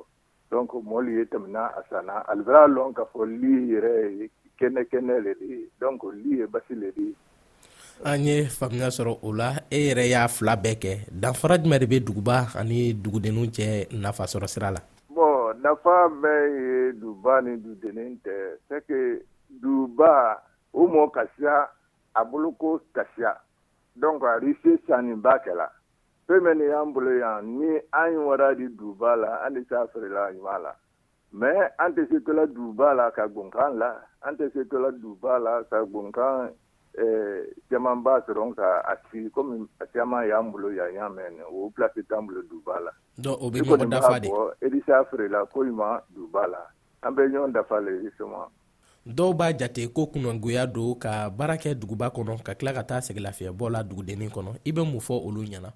donc 0.51 0.71
mɔlu 0.73 1.17
ye 1.19 1.23
tɛmɛna 1.25 1.61
a 1.77 1.81
sanna 1.89 2.23
alibara 2.29 2.67
lɔn 2.67 2.93
k'a 2.93 3.05
fɔ 3.11 3.25
li 3.25 3.53
yɛrɛ 3.73 3.93
ye 4.19 4.29
kɛnɛ 4.61 4.81
kɛnɛ 4.91 5.23
le 5.25 5.33
de 5.39 5.45
ye 5.45 5.65
donc 5.79 6.03
li 6.13 6.37
ye 6.39 6.45
basi 6.45 6.75
le 6.79 6.91
de 6.91 7.01
ye 7.01 7.15
an 8.05 8.21
ye 8.23 8.45
faamuya 8.45 8.89
sɔrɔ 8.93 9.17
o 9.23 9.33
la 9.33 9.53
e 9.71 9.89
yɛrɛ 9.89 10.07
y'a 10.09 10.27
fila 10.27 10.55
bɛɛ 10.55 10.79
kɛ 10.79 10.91
danfara 11.11 11.57
jumɛn 11.57 11.79
de 11.81 11.85
bɛ 11.99 12.05
duguba 12.05 12.47
ani 12.55 12.93
dugudenninw 12.93 13.49
cɛ 13.49 13.89
nafasɔrɔ 13.91 14.47
sira 14.47 14.71
la 14.71 14.79
nafa 15.63 16.07
bɛɛ 16.07 16.49
ye 16.61 16.93
duba 17.01 17.41
ni 17.41 17.55
dudennin 17.57 18.15
tɛ 18.23 18.35
c'est 18.67 18.85
que 18.87 19.25
duba 19.61 20.37
o 20.73 20.87
mɔ 20.87 21.11
kasiya 21.11 21.69
a 22.13 22.23
boloko 22.25 22.79
kasiya 22.93 23.41
donc 23.95 24.23
a 24.23 24.37
risque 24.39 24.77
sanniba 24.87 25.33
kɛla 25.43 25.67
fɛn 26.27 26.41
min 26.43 26.59
y'an 26.65 26.93
bolo 26.93 27.11
yan 27.11 27.45
ni 27.59 27.69
an 27.93 28.11
ye 28.11 28.17
wara 28.17 28.53
di 28.55 28.67
duba 28.69 29.15
la 29.15 29.43
an 29.45 29.53
de 29.53 29.63
se 29.69 29.75
feerela 29.93 30.31
ɲuman 30.31 30.61
la 30.63 30.75
mais 31.33 31.71
an 31.79 31.91
tɛ 31.95 32.07
se 32.11 32.19
tola 32.23 32.45
duba 32.47 32.93
la 32.93 33.11
ka 33.11 33.27
gbɔnkan 33.27 33.77
la 33.77 33.89
an 34.21 34.35
tɛ 34.37 34.51
se 34.53 34.65
tola 34.69 34.91
duba 34.91 35.39
la 35.39 35.63
ka 35.69 35.81
gbɔnkan 35.83 36.53
caman 37.69 37.97
eh, 38.01 38.01
b'a 38.01 38.21
sɔrɔ 38.25 38.43
nka 38.51 38.65
a 38.89 38.93
ti 39.11 39.29
komi 39.29 39.67
a 39.79 39.85
caman 39.85 40.27
y'an 40.27 40.49
bolo 40.51 40.69
yan 40.73 40.93
y'a 40.93 41.05
mɛn 41.09 41.41
o 41.45 41.69
pilasi 41.69 42.01
t'an 42.09 42.25
bolo 42.25 42.41
duba 42.49 42.81
la. 42.81 42.91
donc 43.17 43.37
o 43.41 43.49
bɛ 43.51 43.61
ɲɔgɔn 43.61 43.89
dafa 43.89 44.19
de. 44.19 44.27
i 44.27 44.31
kɔni 44.31 44.33
b'a 44.33 44.53
bɔ 44.57 44.65
erisa 44.67 45.05
feerela 45.11 45.45
ko 45.53 45.59
ɲuman 45.63 46.01
duba 46.15 46.47
la 46.47 46.57
an 47.03 47.13
bɛ 47.13 47.29
ɲɔgɔn 47.29 47.53
dafa 47.53 47.79
le 47.81 48.01
justement. 48.01 48.49
dɔw 49.05 49.33
b'a 49.37 49.53
jate 49.57 49.93
ko 49.93 50.07
kunangoya 50.07 50.65
don 50.73 50.95
ka 50.95 51.29
baara 51.29 51.55
kɛ 51.57 51.75
duguba 51.77 52.09
kɔnɔ 52.11 52.41
ka 52.43 52.53
tila 52.55 52.73
ka 52.73 52.81
taa 52.83 52.97
sɛgɛlafiyɛbɔ 53.05 53.69
la 53.71 53.83
dugudennin 53.83 54.31
kɔnɔ 54.33 54.57
i 54.65 54.71
bɛ 54.71 54.81
mun 54.83 54.99
fɔ 54.99 55.21
olu 55.21 55.45
ɲɛna. 55.45 55.69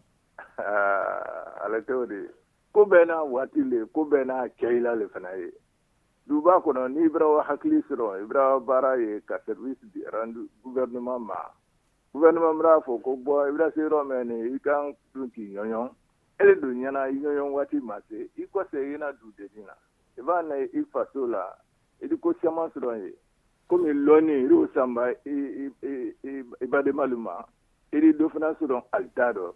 ale 1.63 1.81
t'o 1.85 2.05
de 2.07 2.15
ye 2.17 2.27
ko 2.73 2.81
bɛɛ 2.89 3.05
n'a 3.07 3.13
ah, 3.21 3.23
waati 3.23 3.61
le 3.61 3.85
ko 3.93 4.01
bɛɛ 4.09 4.25
n'a 4.25 4.49
cɛyila 4.59 4.97
le 4.97 5.05
fana 5.13 5.29
ye 5.37 5.51
duba 6.29 6.53
kɔnɔ 6.61 6.87
n'i 6.93 7.09
bɛra 7.13 7.25
o 7.27 7.41
hakili 7.41 7.81
sɔrɔ 7.87 8.21
i 8.21 8.25
bɛra 8.25 8.59
baara 8.65 8.95
ye 8.99 9.21
ka 9.25 9.37
service 9.45 9.79
di 9.93 10.03
rendu 10.13 10.49
gouvernement 10.63 11.19
ma 11.25 11.39
gouvernement 12.13 12.57
bɛna 12.59 12.83
fɔ 12.85 13.01
ko 13.03 13.11
bɔ 13.25 13.47
i 13.49 13.51
bɛna 13.51 13.73
se 13.73 13.79
yɔrɔ 13.81 14.05
min 14.07 14.27
nin 14.27 14.55
i 14.55 14.59
kan 14.59 14.93
dun 15.13 15.29
k'i 15.31 15.53
ɲɔɲɔn 15.53 15.89
e 16.39 16.43
de 16.45 16.55
don 16.61 16.73
ɲɛna 16.75 17.09
i 17.09 17.17
ɲɔɲɔn 17.17 17.51
waati 17.51 17.77
ma 17.81 17.97
se 18.09 18.29
i 18.37 18.43
kɔfɛ 18.45 18.77
i 18.77 18.87
bɛna 18.97 19.11
du 19.19 19.33
deni 19.37 19.65
na 19.65 19.73
i 20.17 20.21
b'a 20.21 20.41
na 20.47 20.55
i 20.57 20.83
faso 20.93 21.25
la 21.29 21.43
i 22.03 22.07
di 22.07 22.15
ko 22.17 22.33
caman 22.41 22.69
sɔrɔ 22.69 23.01
ye 23.01 23.13
komi 23.69 23.89
lɔnni 23.91 24.45
i 24.45 24.49
y'o 24.49 24.67
sanba 24.73 25.09
i 25.25 26.67
bademalu 26.67 27.17
ma 27.17 27.41
i 27.93 27.99
di 27.99 28.13
dɔ 28.13 28.29
fana 28.31 28.53
sɔrɔ 28.61 28.81
ali 28.93 29.09
t'a 29.15 29.33
dɔn 29.33 29.51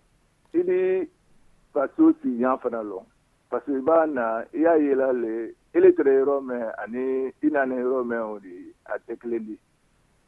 i 0.53 0.61
di 0.63 1.09
faso 1.73 2.11
si 2.21 2.29
yan 2.41 2.57
fana 2.57 2.81
lɔn 2.81 3.05
Paswe 3.49 3.81
ba 3.81 4.05
na, 4.07 4.45
ya 4.53 4.73
ye 4.75 4.95
la 4.95 5.13
le, 5.13 5.53
ele 5.73 5.91
tre 5.93 6.23
rome, 6.23 6.57
ane, 6.81 7.33
inane 7.43 7.77
rome 7.81 8.17
ou 8.17 8.39
di, 8.39 8.73
atek 8.85 9.23
lendi. 9.23 9.57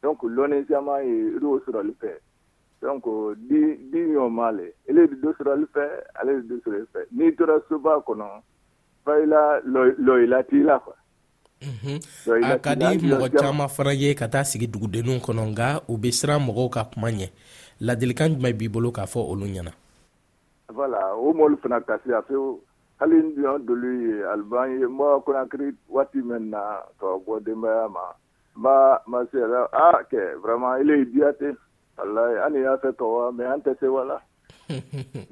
Donkou, 0.02 0.28
lone 0.28 0.62
zyaman 0.68 1.02
e 1.02 1.16
rou 1.42 1.58
sura 1.64 1.82
lupen. 1.82 2.14
Donkou, 2.82 3.34
di, 3.34 3.60
di 3.90 3.98
yon 4.14 4.30
male, 4.30 4.74
ele 4.86 5.08
dou 5.20 5.34
sura 5.34 5.56
lupen, 5.58 5.88
ale 6.14 6.38
dou 6.46 6.60
sura 6.62 6.78
lupen. 6.78 7.08
Ni 7.12 7.32
tura 7.34 7.58
souba 7.68 7.98
konon, 8.06 8.38
fay 9.04 9.26
la, 9.26 9.60
mhm. 9.66 9.90
lo 10.06 10.18
ilati 10.22 10.62
la 10.62 10.78
fwa. 10.80 10.94
Mh, 11.58 11.96
mh, 12.26 12.44
akadi 12.52 13.08
mwot 13.08 13.34
chama 13.34 13.66
fwara 13.68 13.92
ye 13.92 14.14
katasigit 14.14 14.70
gudenon 14.70 15.18
konon 15.20 15.52
ga, 15.54 15.80
ou 15.88 15.98
besran 15.98 16.38
mwok 16.38 16.76
akmanye. 16.76 17.32
La 17.80 17.96
delikanj 17.96 18.38
may 18.42 18.52
bibolo 18.52 18.90
ka 18.94 19.06
fwo 19.10 19.26
ou 19.32 19.42
lounyana. 19.42 19.72
Vala, 20.70 21.02
ou 21.18 21.34
mwol 21.34 21.58
fwana 21.58 21.80
kasi 21.82 22.14
afe 22.14 22.34
ou 22.38 22.60
hali 23.00 23.14
n 23.16 23.34
dun 23.34 23.64
dolu 23.66 23.90
ye 24.06 24.26
aliban 24.32 24.70
ye 24.70 24.86
n 24.86 24.96
bɔ 24.98 25.06
konakiri 25.24 25.68
waati 25.88 26.18
min 26.22 26.50
na 26.50 26.82
ka 27.00 27.06
bɔ 27.24 27.34
denbaya 27.46 27.84
ma 27.94 28.02
n 28.10 28.62
b'a 28.62 29.00
ma 29.06 29.18
se 29.30 29.38
yɛrɛ 29.38 29.60
a 29.70 30.02
kɛ 30.10 30.40
vraiment 30.42 30.80
ile 30.82 30.98
ye 30.98 31.04
diya 31.04 31.32
ten 31.38 31.56
walayi 31.96 32.36
hali 32.42 32.58
y'a 32.60 32.74
fɛ 32.82 32.90
tɔgɔ 32.98 33.30
mɛ 33.38 33.44
an 33.52 33.62
tɛ 33.62 33.78
se 33.78 33.86
wala 33.86 34.16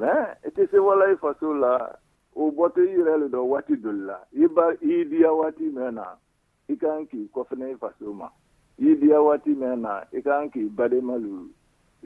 mɛ 0.03 0.11
i 0.47 0.49
tɛ 0.55 0.71
se 0.71 0.79
wala 0.79 1.05
i 1.09 1.13
e 1.15 1.17
faso 1.17 1.53
la 1.53 1.99
o 2.37 2.51
bɔtɔ 2.55 2.83
i 2.87 2.95
yɛrɛ 2.97 3.15
le 3.23 3.29
dɔ 3.35 3.41
waati 3.43 3.75
doli 3.83 4.03
la 4.07 4.17
i 4.33 4.47
ba 4.47 4.69
i 4.81 5.05
diya 5.11 5.33
waati 5.35 5.67
min 5.75 5.95
na 5.95 6.07
i 6.69 6.77
kan 6.77 7.03
k'i 7.11 7.31
kɔfɛnɛ 7.35 7.65
i 7.67 7.73
e 7.75 7.77
faso 7.83 8.15
ma 8.15 8.29
i 8.79 8.95
diya 8.95 9.19
waati 9.19 9.51
min 9.59 9.83
na 9.83 10.03
i 10.15 10.23
kan 10.23 10.47
k'i 10.55 10.71
badenmalu 10.71 11.49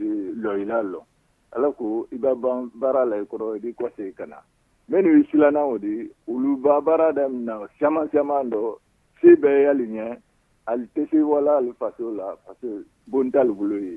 e, 0.01 0.05
lɔ 0.41 0.61
i 0.63 0.65
la 0.65 0.81
lɔ 0.83 1.05
ala 1.53 1.71
ko 1.73 2.09
i 2.13 2.17
ba 2.17 2.35
ban 2.35 2.73
baara 2.81 3.05
la 3.05 3.17
i 3.21 3.25
kɔrɔ 3.29 3.57
i 3.61 3.61
b'i 3.61 3.75
kɔsegin 3.77 4.17
ka 4.17 4.25
na 4.25 4.41
minnu 4.91 5.25
silannaw 5.31 5.79
de 5.79 6.11
olu 6.27 6.57
ba 6.59 6.81
baara 6.83 7.09
daminɛna 7.17 7.67
caman 7.79 8.09
caman 8.13 8.51
dɔ 8.53 8.63
se 9.21 9.29
bɛɛ 9.43 9.59
y'ali 9.65 9.87
ɲɛ 9.95 10.17
ali 10.71 10.85
tɛ 10.97 11.01
se 11.11 11.19
wala 11.23 11.57
ali 11.59 11.73
faso 11.79 12.11
la 12.17 12.35
parce 12.47 12.69
bon 13.07 13.31
t'ali 13.31 13.53
bolo 13.55 13.77
ye 13.79 13.95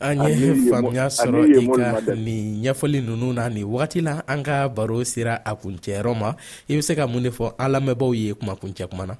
an 0.00 0.20
ye 0.36 0.52
faamuya 0.68 1.06
sɔrɔ 1.08 1.40
i 1.56 1.66
ka 2.04 2.12
nin 2.14 2.60
ɲɛfɔli 2.64 3.00
ninnu 3.00 3.32
na 3.34 3.48
nin 3.48 3.64
wagati 3.64 4.02
la 4.02 4.20
an 4.28 4.42
ka 4.44 4.68
baro 4.68 5.02
sera 5.04 5.40
a 5.44 5.56
kuncɛyɔrɔ 5.56 6.12
ma 6.20 6.34
i 6.68 6.76
be 6.76 6.82
se 6.82 6.94
ka 6.94 7.06
mun 7.06 7.22
de 7.22 7.30
fɔ 7.30 7.54
an 7.58 7.72
lamɛnbaw 7.72 8.12
ye 8.14 8.34
kuma 8.34 8.56
kuncɛ 8.60 8.90
kuma 8.90 9.06
na 9.06 9.16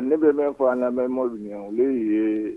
ne 0.00 0.16
bɛ 0.16 0.32
mɛn 0.32 0.56
fɔ 0.56 0.72
an 0.72 0.80
lamɛnmaw 0.80 1.28
ɲɛ 1.28 1.52
olu 1.68 1.84
ye 1.92 2.56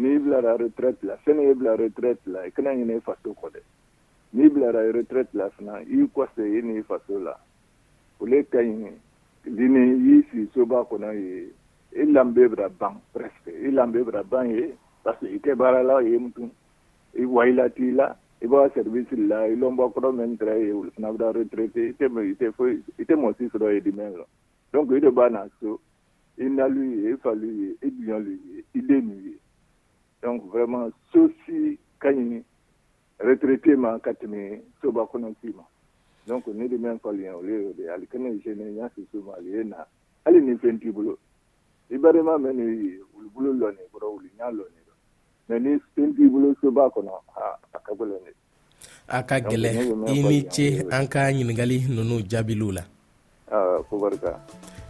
n'i 0.00 0.18
bilara 0.18 0.56
retraite 0.56 1.02
la 1.02 1.14
sani 1.26 1.44
i 1.44 1.52
bila 1.52 1.76
retraite 1.76 2.24
la 2.26 2.40
i 2.48 2.50
kana 2.50 2.70
ɲinɛ 2.72 2.96
i 2.96 3.00
faso 3.00 3.36
kɔ 3.36 3.52
dɛ 3.52 3.60
n'i 4.32 4.48
bilara 4.48 4.92
retraite 4.92 5.34
la 5.34 5.50
fana 5.50 5.80
i 5.82 6.04
kɔse 6.14 6.42
i 6.44 6.60
n'i 6.62 6.82
faso 6.82 7.18
la 7.18 7.34
ole 8.20 8.42
ka 8.48 8.60
ɲi 8.62 8.92
dini 9.56 9.80
y'i 10.06 10.22
sigi 10.30 10.46
soba 10.54 10.84
kɔnɔ 10.88 11.10
ye 11.14 11.50
i 11.92 12.02
e 12.02 12.04
lanbe 12.04 12.46
bira 12.48 12.68
ban 12.68 13.00
presque 13.12 13.48
i 13.50 13.66
e 13.66 13.70
lanbe 13.70 14.02
bira 14.04 14.22
ban 14.22 14.46
ye 14.50 14.74
parce 15.02 15.18
que 15.20 15.26
i 15.34 15.38
tɛ 15.38 15.54
baara 15.56 15.82
la 15.82 15.98
ye 16.00 16.18
mutun 16.18 16.50
i 17.16 17.22
e 17.22 17.26
wayila 17.26 17.68
t'i 17.74 17.90
la 17.90 18.14
i 18.42 18.46
b'a 18.46 18.70
service 18.74 19.10
la 19.16 19.44
i 19.48 19.56
lɔnba 19.56 19.90
kɔrɔ 19.94 20.12
mɛn 20.14 20.38
tɛrɛ 20.38 20.54
ye 20.64 20.70
olu 20.72 20.90
fana 20.94 21.12
bira 21.12 21.32
retraite 21.32 21.76
i 21.90 21.94
tɛ 21.98 22.06
mɛ 22.08 22.30
i 22.30 22.34
tɛ 22.38 22.52
foyi 22.54 22.78
i 22.98 23.02
tɛ 23.04 23.16
mɔsi 23.18 23.50
sɔrɔ 23.50 23.72
ye 23.74 23.80
dimɛ 23.80 24.16
la 24.16 24.24
donc 24.72 24.92
i 24.92 25.00
de 25.00 25.10
b'a 25.10 25.28
na 25.30 25.48
so 25.60 25.80
i 26.38 26.44
nalu 26.46 26.86
ye 26.94 27.12
i 27.14 27.16
falu 27.16 27.46
ye 27.50 27.74
i 27.82 27.90
duɲɔlu 27.90 28.30
ye 28.46 28.62
i 28.78 28.80
denu 28.86 29.14
ye 29.26 29.34
donc 30.22 30.42
vraiment 30.52 30.94
so 31.12 31.26
si 31.46 31.78
ka 31.98 32.08
ɲi 32.12 32.44
retraité 33.20 33.76
ma 33.76 33.98
ka 33.98 34.12
tɛmɛ 34.12 34.58
soba 34.80 35.02
kɔnɔti 35.06 35.52
ma 35.56 35.64
donc 36.26 36.46
ne 36.48 36.66
de 36.68 36.76
min 36.76 36.98
fɔli 36.98 37.22
yan 37.24 37.34
olu 37.34 37.54
y'o 37.62 37.72
de 37.76 37.82
ye 37.82 37.88
ali 37.92 38.06
kɛnɛ 38.06 38.42
jɛnɛ 38.42 38.64
n 38.64 38.76
y'a 38.76 38.88
fɔ 38.88 39.02
so 39.12 39.18
ma 39.20 39.34
ali 39.36 39.50
ye 39.50 39.62
na 39.64 39.84
hali 40.24 40.40
ni 40.40 40.54
fɛn 40.56 40.78
t'i 40.80 40.90
bolo 40.90 41.16
i 41.90 41.98
barima 41.98 42.38
mɛ 42.38 42.52
ne 42.54 42.64
ye 42.64 42.98
wulu 43.14 43.30
bolo 43.34 43.52
lɔni 43.52 43.78
kɔrɔ 43.92 44.08
wulu 44.08 44.28
n'a 44.38 44.48
lɔni 44.50 44.80
dɔ 44.84 44.94
mɛ 45.48 45.58
ni 45.62 45.78
fɛn 45.96 46.14
t'i 46.16 46.28
bolo 46.28 46.54
soba 46.60 46.88
kɔnɔ 46.88 47.10
a 47.36 47.38
ka 47.82 47.92
gɛlɛn 47.92 48.20
dɛ 48.24 48.32
a 49.08 49.22
ka 49.22 49.36
gɛlɛn 49.36 50.08
i 50.08 50.22
ni 50.22 50.42
ce 50.48 50.82
an 50.90 51.06
ka 51.06 51.20
ɲiningali 51.30 51.88
ninnu 51.88 52.22
jaabiliw 52.26 52.72
la 52.72 52.84
ko 53.88 53.98
barika 53.98 54.40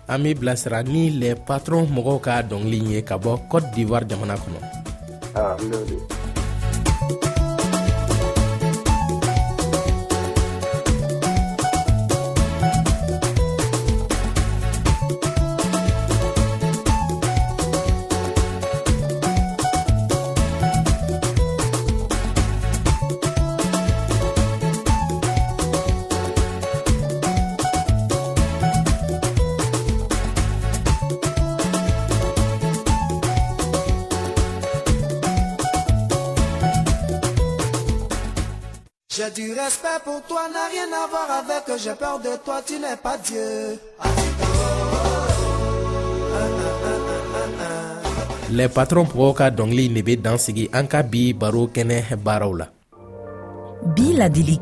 an 0.08 0.22
b'i 0.22 0.34
bilasira 0.34 0.82
ni 0.86 1.10
le 1.18 1.34
patron 1.34 1.84
mɔgɔw 1.86 2.20
ka 2.20 2.42
dɔngili 2.42 2.90
ye 2.94 3.02
ka 3.02 3.18
bɔ 3.18 3.48
cote 3.48 3.70
d'ivoire 3.74 4.04
jamana 4.06 4.36
kɔnɔ 4.36 4.60
du 39.34 39.54
respect 39.54 40.00
pour 40.04 40.22
toi, 40.22 40.42
n'a 40.50 40.66
rien 40.70 40.88
à 41.02 41.06
voir 41.06 41.28
avec 41.42 41.66
J'ai 41.78 41.94
peur 41.94 42.18
de 42.18 42.36
toi, 42.44 42.60
tu 42.66 42.78
n'es 42.78 42.96
pas 42.96 43.16
Dieu 43.18 43.78
Les 48.50 48.68
patrons 48.68 49.04
pour 49.06 49.34
ka 49.36 49.50
Dongli 49.50 49.88
de 49.88 50.14
dans 50.16 50.30
dansigi 50.32 50.66
Anka 50.74 51.02
bi 51.02 51.32
baro 51.32 51.68
kɛnɛ 51.70 52.16
Bi 53.96 54.12
la. 54.12 54.28
Bi 54.28 54.58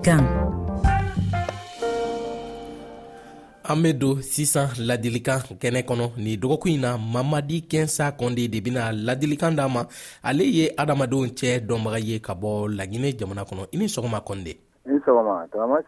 an 3.71 3.83
be 3.83 3.93
don 4.01 4.19
sisan 4.33 4.69
ladilikan 4.87 5.41
kɛnɛ 5.61 5.81
kɔnɔ 5.89 6.07
ni 6.25 6.33
dɔgɔkun 6.43 6.71
ɲi 6.73 6.79
na 6.85 6.91
mamadi 7.13 7.57
kɛnsa 7.71 8.07
kɔnde 8.19 8.45
de 8.53 8.61
bena 8.65 8.83
ladilikan 9.07 9.55
d'an 9.57 9.69
ma 9.75 9.83
ale 10.31 10.43
ye 10.57 10.65
adamadenw 10.81 11.29
cɛ 11.39 11.51
dɔnbaga 11.69 11.99
ye 12.09 12.17
ka 12.27 12.33
bɔ 12.43 12.51
laginɛ 12.79 13.09
jamana 13.19 13.43
kɔnɔ 13.49 13.65
i 13.73 13.77
ni 13.79 13.85
sɔgɔma 13.95 14.21
kɔnde 14.29 14.53
ni 14.89 14.97
sɔgɔma 15.05 15.85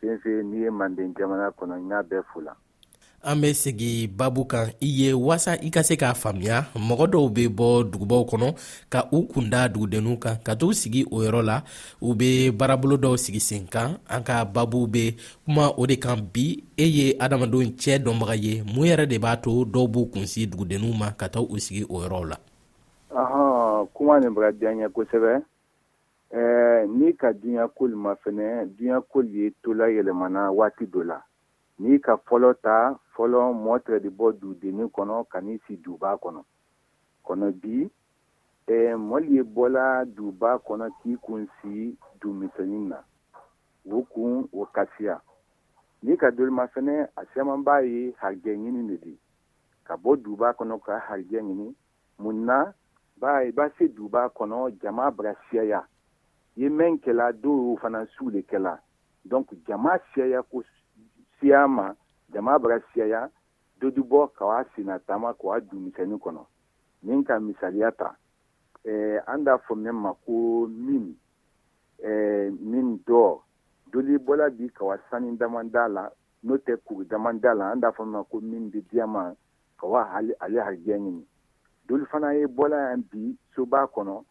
fenfe 0.00 0.42
n'i 0.50 0.64
ye 0.64 0.70
manden 0.70 1.12
jamana 1.14 1.52
kɔnɔ 1.58 1.76
ɲa 1.90 2.00
bɛɛ 2.10 2.22
fo 2.32 2.40
an 3.22 3.36
bɛ 3.40 3.52
segi 3.54 4.06
babu 4.08 4.44
kan 4.48 4.68
i 4.80 4.86
ye 4.98 5.12
waasa 5.12 5.52
i 5.62 5.68
ka 5.70 5.82
se 5.84 5.96
k'a 5.96 6.14
faamuya 6.14 6.64
mɔgɔ 6.74 7.06
dɔw 7.12 7.26
bɛ 7.34 7.42
bɔ 7.56 7.68
dugubaw 7.92 8.22
kɔnɔ 8.24 8.48
ka 8.92 9.04
u 9.12 9.22
kunda 9.28 9.68
dugudenninw 9.68 10.16
kan 10.18 10.36
ka 10.44 10.54
t'u 10.56 10.72
sigi 10.72 11.04
o 11.12 11.20
yɔrɔ 11.20 11.44
la 11.44 11.60
u 12.00 12.14
be 12.16 12.48
baarabolo 12.50 12.96
dɔw 12.96 13.16
sigi 13.18 13.40
sen 13.40 13.66
kan 13.68 13.98
an 14.08 14.24
ka 14.24 14.44
babu 14.44 14.86
bɛ 14.88 15.18
kuma 15.44 15.68
o 15.76 15.86
de 15.86 15.96
kan 15.96 16.16
bi 16.32 16.64
e 16.76 16.84
ye 16.88 17.14
adamadenw 17.20 17.76
cɛ 17.76 17.98
dɔnbaga 18.00 18.36
ye 18.40 18.62
mun 18.64 18.86
yɛrɛ 18.88 19.06
de 19.08 19.18
b'a 19.18 19.36
to 19.42 19.50
dɔw 19.68 19.86
b'u 19.92 20.10
kunsi 20.12 20.46
dugudenninw 20.46 20.96
ma 20.98 21.10
ka 21.12 21.28
taa 21.28 21.42
u 21.44 21.58
sigi 21.60 21.84
o 21.90 22.00
yɔrɔw 22.00 22.24
la 22.30 22.36
ahɔn 23.12 23.86
kuma 23.94 24.18
nin 24.20 24.32
bɛ 24.32 24.48
ka 24.48 24.88
kosɛbɛ 24.88 25.42
ɛɛ 26.32 26.88
n'i 26.88 27.12
ka 27.12 27.32
duɲa 27.36 27.68
koli 27.74 27.94
ma 27.94 28.14
fɛnɛ 28.24 28.70
duɲa 28.80 29.02
koli 29.12 29.28
ye 29.28 29.50
tola 29.62 29.92
yɛlɛmana 29.92 30.48
waati 30.56 30.86
dɔ 30.86 31.04
la 31.04 31.20
n'i 31.80 31.98
ka 32.00 32.16
fɔlɔ 32.16 32.54
ta 32.62 32.96
fɔlɔ 33.20 33.52
mɔtɛrɛ 33.52 34.00
de 34.00 34.08
bɔ 34.08 34.32
dudennin 34.40 34.88
kɔnɔ 34.96 35.28
ka 35.30 35.38
n'i 35.44 35.56
si 35.66 35.76
duba 35.76 36.16
kɔnɔ 36.22 36.40
kɔnɔ 37.26 37.52
bi 37.60 37.84
ɛɛ 38.66 38.96
mɔli 38.96 39.28
ye 39.36 39.42
bɔla 39.42 40.04
duba 40.16 40.50
kɔnɔ 40.66 40.86
k'i 41.02 41.16
kun 41.20 41.46
si 41.60 41.98
dumisɛnnin 42.20 42.88
na 42.88 42.98
o 43.92 44.00
kun 44.14 44.48
o 44.54 44.64
kasiya 44.72 45.20
n'i 46.02 46.16
ka 46.16 46.30
dolima 46.30 46.64
fɛnɛ 46.72 47.08
a 47.16 47.24
caman 47.34 47.62
b'a 47.62 47.82
ye 47.84 48.12
harijɛ 48.22 48.56
ɲini 48.56 48.88
de 48.88 48.96
di 48.96 49.18
ka 49.84 49.96
bɔ 49.98 50.16
duba 50.16 50.54
kɔnɔ 50.56 50.80
ka 50.80 50.96
harijɛ 51.10 51.44
ɲini 51.44 51.74
mun 52.20 52.44
na 52.46 52.72
b'a 53.20 53.44
i 53.44 53.50
b'a 53.52 53.68
se 53.76 53.84
duba 53.88 54.32
kɔnɔ 54.32 54.80
jama 54.80 55.10
bara 55.10 55.34
siyaya 55.50 55.84
ye 56.56 56.68
mɛn 56.70 56.96
kɛla 57.04 57.32
dɔw 57.36 57.76
fana 57.82 58.06
suw 58.16 58.30
de 58.30 58.40
kɛla 58.42 58.80
donc 59.26 59.52
jama 59.68 59.98
siyaya 60.14 60.40
ko 60.50 60.62
siya 61.38 61.68
ma 61.68 61.92
jama 62.32 62.58
bara 62.58 62.80
siyaya 62.94 63.28
dojubɔ 63.80 64.26
k'a 64.36 64.64
senna 64.74 64.98
taama 64.98 65.34
k'a 65.34 65.60
du 65.60 65.78
misɛnnin 65.78 66.18
kɔnɔ 66.20 66.46
ni 67.02 67.24
ka 67.24 67.38
misaliya 67.40 67.90
ta 67.92 68.16
e, 68.84 69.18
an 69.26 69.44
da 69.44 69.56
fɔ 69.58 69.74
min 69.76 69.92
ma 69.96 70.10
e, 70.10 70.14
ko 70.26 70.66
min 70.66 71.16
min 72.60 72.98
dɔ 73.06 73.40
doli 73.92 74.18
bɔla 74.18 74.50
bi 74.50 74.68
kaba 74.72 74.98
sani 75.10 75.36
dama 75.36 75.64
da 75.64 75.86
la 75.88 76.08
n'o 76.42 76.56
tɛ 76.58 76.76
kuru 76.84 77.04
dama 77.04 77.32
da 77.32 77.52
la 77.54 77.70
an 77.72 77.80
da 77.80 77.90
fɔ 77.90 78.02
min 78.04 78.12
ma 78.12 78.24
ko 78.24 78.40
min 78.40 78.70
bi 78.70 78.80
diya 78.90 79.06
ma 79.06 79.32
kaba 79.78 80.04
hali 80.12 80.32
ale 80.40 80.60
harijɛ 80.60 80.86
ɲini 80.96 81.24
doli 81.88 82.04
fana 82.06 82.34
ye 82.34 82.46
bɔla 82.46 82.90
yan 82.90 83.02
bi 83.10 83.36
soba 83.54 83.86
kɔnɔ 83.86 84.22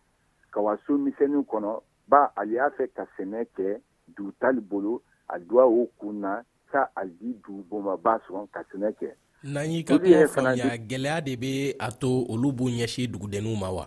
kaba 0.51 0.77
so 0.85 0.93
misɛnnin 0.97 1.45
kɔnɔ 1.47 1.81
ba 2.07 2.31
ale 2.37 2.51
y'a 2.53 2.69
fɛ 2.69 2.87
ka 2.93 3.05
sɛnɛ 3.17 3.45
kɛ 3.55 3.81
dugutali 4.15 4.61
bolo 4.61 5.01
a 5.29 5.37
o 5.37 5.87
kun 5.99 6.21
na 6.21 6.41
ka 6.71 6.87
hali 6.95 7.33
du 7.45 7.55
bomaba 7.69 8.13
sɔrɔ 8.25 8.43
ka 8.53 8.61
sɛnɛ 8.69 8.89
kɛ 8.99 9.09
n'an 9.53 9.67
y'i 9.71 9.83
ka 9.87 9.95
kuma 9.99 10.27
faamuya 10.33 10.75
gɛlɛya 10.89 11.21
de 11.25 11.33
bɛ 11.35 11.51
a 11.79 11.89
to 11.91 12.09
olu 12.29 12.51
b'u 12.51 12.67
ɲɛsin 12.69 13.11
dugudenninw 13.11 13.55
ma 13.59 13.69
wa 13.71 13.85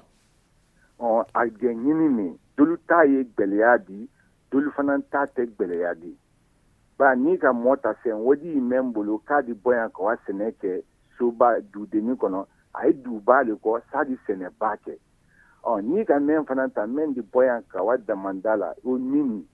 ɔ 1.01 1.25
a 1.35 1.43
jɛɲini 1.59 2.07
nin 2.19 2.39
dolu 2.57 2.77
t'a 2.89 3.05
ye 3.05 3.25
gɛlɛya 3.39 3.79
di 3.87 4.09
dolu 4.51 4.71
fana 4.77 4.99
t'a 5.11 5.27
tɛ 5.27 5.47
gɛlɛya 5.59 5.95
di 6.01 6.17
ba 6.99 7.15
n'i 7.15 7.39
ka 7.39 7.53
mɔ 7.53 7.77
ta 7.83 7.93
fɛn 8.03 8.19
o 8.29 8.35
di 8.35 8.55
mɛ 8.61 8.79
n 8.83 8.93
bolo 8.93 9.19
k'a 9.27 9.43
di 9.47 9.53
bɔ 9.53 9.75
yan 9.77 9.91
ka 9.91 10.17
sɛnɛ 10.27 10.53
kɛ 10.61 10.83
soba 11.19 11.61
dugudennin 11.73 12.17
kɔnɔ 12.17 12.47
a 12.75 12.87
ye 12.87 12.93
duguba 12.93 13.43
le 13.47 13.55
kɔ 13.57 13.81
sadi 13.93 14.17
sɛnɛba 14.27 14.77
kɛ 14.85 14.99
ɔ 15.65 15.81
n'i 15.83 16.05
ka 16.05 16.15
mɛn 16.19 16.45
fana 16.47 16.69
ta 16.75 16.83
mɛn 16.87 17.15
di 17.15 17.21
bɔ 17.23 17.47
yan 17.47 17.63
ka 17.69 17.83
wa 17.83 17.97
damada 17.97 18.57
la 18.57 18.73
o 18.85 18.99
min 18.99 19.47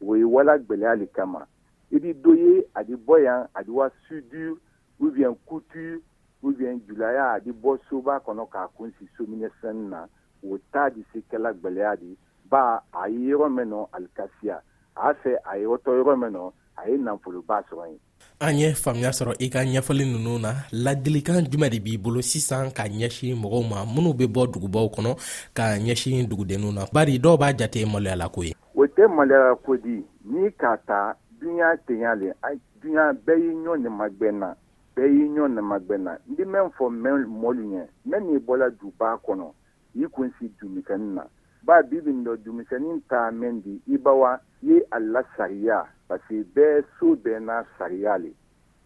o 0.00 0.14
ye 0.16 0.24
wala 0.24 0.58
gɛlɛya 0.58 0.98
le 0.98 1.06
kama 1.06 1.46
i 1.94 1.98
b'i 1.98 2.12
dɔ 2.14 2.32
ye 2.36 2.54
a 2.74 2.82
bɛ 2.82 2.96
bɔ 3.06 3.14
yan 3.24 3.46
a 3.54 3.62
bɛ 3.62 3.70
wa 3.78 3.86
sudu 4.08 4.56
ou 5.00 5.10
bien 5.14 5.34
kutu 5.46 6.02
ou 6.42 6.50
bien 6.52 6.80
julaya 6.88 7.26
a 7.34 7.38
bɛ 7.38 7.52
bɔ 7.62 7.76
soba 7.88 8.18
kɔnɔ 8.26 8.46
k'a 8.52 8.66
kun 8.76 8.90
si 8.98 9.06
sominɛsɛni 9.18 9.88
na 9.90 10.02
o 10.42 10.58
t'a 10.72 10.90
di 10.90 11.04
se 11.12 11.22
kɛla 11.30 11.54
gbɛlɛya 11.54 11.94
de 12.00 12.10
ba 12.50 12.82
a 12.92 13.08
ye 13.08 13.30
yɔrɔ 13.30 13.48
mɛn 13.54 13.68
nɔ 13.70 13.86
alikasiya 13.94 14.58
a 14.96 15.14
fɛ 15.22 15.38
a 15.52 15.56
ye 15.58 15.66
wɔtɔ 15.70 15.94
yɔrɔ 15.94 16.16
mɛn 16.22 16.32
nɔ 16.34 16.52
a 16.82 16.90
ye 16.90 16.98
nafoloba 16.98 17.62
sɔrɔ 17.70 17.86
yen 17.86 18.00
an 18.40 18.58
ye 18.58 18.72
faamuya 18.74 19.14
sɔrɔ 19.14 19.36
i 19.38 19.46
e 19.46 19.50
ka 19.54 19.58
ɲɛfɔli 19.62 20.04
ninnu 20.10 20.38
na 20.42 20.52
ladilikan 20.72 21.46
jumɛn 21.46 21.70
de 21.70 21.78
b'i 21.78 21.96
bolo 22.02 22.20
sisan 22.20 22.72
ka 22.74 22.88
ɲɛsin 22.90 23.38
mɔgɔw 23.38 23.68
ma 23.70 23.86
minnu 23.86 24.12
bɛ 24.18 24.26
bɔ 24.26 24.50
dugubaw 24.52 24.90
kɔnɔ 24.90 25.14
ka 25.54 25.78
ɲɛsin 25.78 26.26
dugudenninw 26.26 26.74
na 26.74 26.86
bari 26.92 27.20
dɔw 27.20 27.38
b'a 27.38 27.54
jate 27.54 27.86
maloyala 27.86 28.28
ko 28.32 28.42
ye 28.42 28.52
o 28.74 28.82
tɛ 28.82 29.06
maloyala 29.06 29.54
ko 29.62 29.76
di 29.76 30.02
ni 30.24 30.50
k'a 30.58 30.74
ta 30.86 31.14
dunya 31.44 31.66
tenya 31.86 32.14
le 32.14 32.32
dunya 32.80 33.04
bɛɛ 33.26 33.38
ye 33.44 33.52
ɲɔ 33.64 33.74
nɛmagbɛnna 33.84 34.48
bɛɛ 34.96 35.08
ye 35.16 35.24
ɲɔ 35.34 35.46
nɛmagbɛnna 35.56 36.12
n 36.30 36.32
bɛ 36.36 36.44
mɛn 36.52 36.66
fɔ 36.76 36.84
mɛn 37.02 37.20
mɔlu 37.42 37.62
ɲɛ 37.72 37.82
mɛ 38.10 38.16
n'i 38.24 38.36
bɔla 38.46 38.68
duba 38.80 39.20
kɔnɔ 39.24 39.48
i 39.96 40.06
kun 40.08 40.32
si 40.38 40.48
dumisɛnnin 40.58 41.14
na 41.14 41.24
ba 41.62 41.82
bibi 41.82 42.12
dɔ 42.24 42.36
dumisɛnnin 42.44 43.02
ta 43.08 43.30
mɛn 43.30 43.62
di 43.62 43.80
i 43.88 43.96
ba 43.98 44.12
wa 44.14 44.34
i 44.62 44.72
ye 44.72 44.80
a 44.92 44.98
la 45.00 45.22
sariya 45.36 45.86
parce 46.08 46.22
que 46.28 46.42
bɛɛ 46.54 46.84
so 46.98 47.14
bɛɛ 47.16 47.40
n'a 47.44 47.64
sariya 47.78 48.18
le 48.18 48.28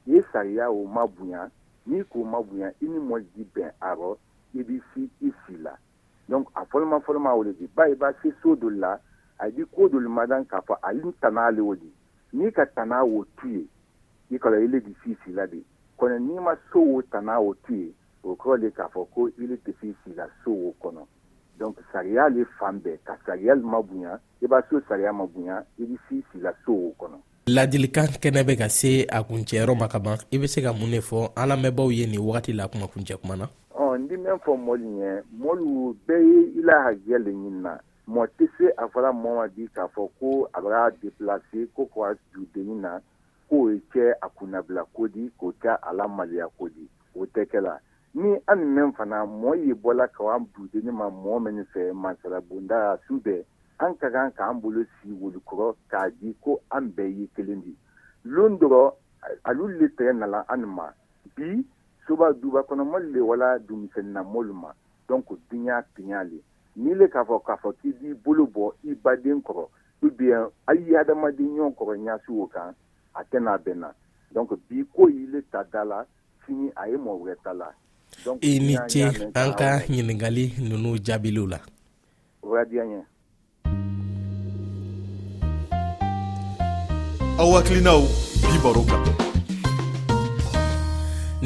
i 0.07 0.13
ye 0.15 0.23
sariya 0.33 0.69
o 0.71 0.85
ma 0.85 1.07
bonya 1.07 1.49
n'i 1.87 2.03
k'o 2.11 2.25
ma 2.25 2.41
bonya 2.43 2.73
i 2.83 2.87
ni 2.89 2.99
mɔli 2.99 3.27
ti 3.35 3.47
bɛn 3.55 3.71
a 3.81 3.95
rɔ 3.95 4.17
i 4.57 4.63
b'i 4.65 4.83
si 4.95 5.09
i 5.23 5.31
si 5.47 5.57
la 5.63 5.77
donc 6.29 6.49
a 6.57 6.65
fɔlɔma 6.67 6.99
fɔlɔma 7.05 7.39
o 7.39 7.45
de 7.45 7.53
di 7.55 7.67
ba 7.75 7.85
i 7.87 7.95
b'a 7.95 8.13
se 8.23 8.33
so 8.43 8.55
dɔ 8.57 8.75
la 8.79 8.99
a 9.39 9.49
di 9.51 9.63
ko 9.65 9.87
dɔ 9.89 10.01
le 10.03 10.09
ma 10.09 10.27
dan 10.27 10.45
k'a 10.45 10.61
fɔ 10.67 10.77
ale 10.83 11.13
tana 11.21 11.47
ale 11.47 11.61
o 11.61 11.75
di 11.75 11.93
n'i 12.33 12.51
ka 12.53 12.67
tana 12.67 13.03
o 13.03 13.25
tu 13.41 13.49
ye 13.49 13.65
i 14.31 14.39
ka 14.39 14.51
ile 14.59 14.81
difisi 14.81 15.33
la 15.35 15.47
de 15.47 15.63
kɔnɔ 15.99 16.19
n'i 16.23 16.37
ma 16.41 16.55
so 16.71 16.79
o 16.81 17.03
tana 17.03 17.41
o 17.41 17.55
tu 17.67 17.75
ye 17.75 17.93
o 18.23 18.37
kɔrɔ 18.37 18.61
le 18.63 18.71
k'a 18.71 18.87
fɔ 18.95 19.03
ko 19.15 19.29
ile 19.39 19.57
difisi 19.65 20.13
la 20.17 20.25
so 20.45 20.53
o 20.53 20.75
kɔnɔ 20.83 21.07
donc 21.59 21.77
sariya 21.93 22.29
le 22.29 22.45
fan 22.59 22.79
bɛɛ 22.81 22.99
ka 23.05 23.17
sariya 23.27 23.57
ma 23.57 23.81
bonya 23.83 24.21
i 24.41 24.45
e 24.45 24.47
b'a 24.47 24.61
so 24.71 24.81
sariya 24.89 25.13
ma 25.13 25.27
bonya 25.27 25.65
e 25.79 25.85
i 25.85 25.87
bɛ 25.87 25.97
si 26.09 26.23
sila 26.33 26.53
so 26.67 26.73
o 26.73 26.93
kɔnɔ 27.01 27.19
ladilikan 27.49 28.07
kɛnɛ 28.23 28.45
bɛ 28.47 28.59
ka 28.59 28.69
se 28.69 29.07
a 29.09 29.25
kuncɛyɔrɔ 29.25 29.79
ma 29.79 29.89
ka 29.89 29.99
e 29.99 30.03
ban 30.03 30.19
i 30.31 30.37
bɛ 30.39 30.47
se 30.47 30.61
ka 30.63 30.73
mun 30.73 30.91
de 30.93 31.01
fɔ 31.01 31.33
an 31.35 31.57
ye 31.91 32.07
nin 32.07 32.21
wagati 32.21 32.53
la 32.55 32.69
kuma 32.69 32.87
kuncɛ 32.89 33.17
kuma 33.21 33.37
na 33.37 33.49
oh, 33.75 33.95
n 33.97 34.07
di 34.07 34.17
mɛn 34.17 34.37
fɔ 34.45 34.53
mɔli 34.53 34.85
ɲɛ 34.85 35.23
mɔlu 35.41 35.97
bɛɛ 36.07 36.21
ye 36.21 36.61
i 36.61 36.63
la 36.63 36.83
hajɛ 36.85 37.19
le 37.25 37.31
ɲinina 37.33 37.81
mɔgɔ 38.09 38.27
tɛ 38.39 38.45
se 38.57 38.67
a 38.79 38.87
fɔra 38.89 39.13
mamadi 39.13 39.69
k'a 39.69 39.85
fɔ 39.93 40.09
ko 40.19 40.49
a 40.55 40.61
bɛ 40.63 40.97
deplase 41.03 41.69
ko 41.77 41.85
ka 41.93 42.17
judenni 42.33 42.75
na 42.81 43.01
k'o 43.51 43.69
ye 43.71 43.83
kɛ 43.93 44.13
a 44.23 44.29
kunnabila 44.31 44.85
ko 44.97 45.07
di 45.09 45.31
k'o 45.39 45.53
kɛ 45.61 45.77
a 45.83 45.93
la 45.93 46.07
maliya 46.09 46.49
ko 46.57 46.69
di 46.69 46.89
o 47.15 47.27
tɛ 47.27 47.45
kɛ 47.45 47.61
la 47.63 47.77
ni 48.15 48.33
an 48.49 48.65
mɛn 48.65 48.95
fana 48.97 49.27
mɔɔ 49.29 49.57
ye 49.67 49.75
bɔla 49.75 50.09
ka 50.13 50.25
an 50.35 50.49
judenni 50.57 50.91
ma 50.91 51.11
mɔɔ 51.11 51.39
min 51.45 51.65
fɛ 51.75 51.93
masala 51.93 52.41
bonda 52.41 52.99
su 53.07 53.21
bɛɛ 53.21 53.45
an 53.81 53.95
ka 53.99 54.09
kan 54.11 54.33
k'an 54.33 54.59
bolo 54.63 54.83
si 54.97 55.13
wolikɔrɔ 55.13 55.77
k'a 55.91 56.09
di 56.19 56.35
ko 56.41 56.63
an 56.71 56.89
bɛɛ 56.91 57.13
ye 57.15 57.29
kelen 57.37 57.61
di 57.61 57.77
loon 58.25 58.57
dɔrɔ 58.59 58.95
alu 59.45 59.69
le 59.69 59.87
tɛgɛ 59.89 60.17
nala 60.17 60.47
an 60.49 60.65
ma 60.65 60.89
bi 61.37 61.63
soba 62.07 62.33
duba 62.33 62.63
kɔnɔmɔli 62.65 63.13
le 63.13 63.21
wala 63.23 63.59
dumisɛnninamɔlu 63.61 64.55
ma 64.55 64.73
donc 65.09 65.27
duɲa 65.51 65.85
tiɲa 65.95 66.25
le 66.33 66.41
n'i 66.79 66.95
le 66.95 67.07
k'a 67.09 67.23
fɔ 67.27 67.39
k'a 67.47 67.57
fɔ 67.63 67.73
k'i 67.81 67.91
b'i 68.01 68.15
bolo 68.25 68.45
eh, 68.45 68.51
bɔ 68.55 68.65
i 68.91 68.95
baden 69.03 69.43
kɔrɔ 69.43 69.65
ou 70.03 70.11
bien 70.17 70.47
hali 70.67 70.97
adamaden 70.97 71.51
ɲɔgɔn 71.55 71.75
kɔrɔ 71.75 71.93
ɲasi 72.07 72.31
o 72.31 72.47
kan 72.47 72.73
a 73.15 73.23
tɛna 73.25 73.59
bɛn 73.59 73.77
na 73.83 73.89
donc 74.33 74.51
bi 74.69 74.85
ko 74.95 75.09
y'i 75.09 75.27
le 75.27 75.43
ta 75.51 75.65
da 75.73 75.85
la 75.85 76.05
sini 76.47 76.71
a 76.77 76.89
ye 76.89 76.97
mɔɔ 76.97 77.19
wɛrɛ 77.19 77.35
ta 77.43 77.53
la 77.53 77.71
e 78.41 78.57
i 78.57 78.59
ni 78.61 78.77
ce 78.89 79.03
an 79.35 79.51
ka 79.59 79.81
ɲiningali 79.89 80.59
nunu 80.63 80.97
jaabiliw 81.03 81.47
la 81.47 81.59
aw 87.39 87.51
hakilinaw 87.55 88.03
bi 88.07 88.57
baro 88.63 88.83
kan 88.87 89.28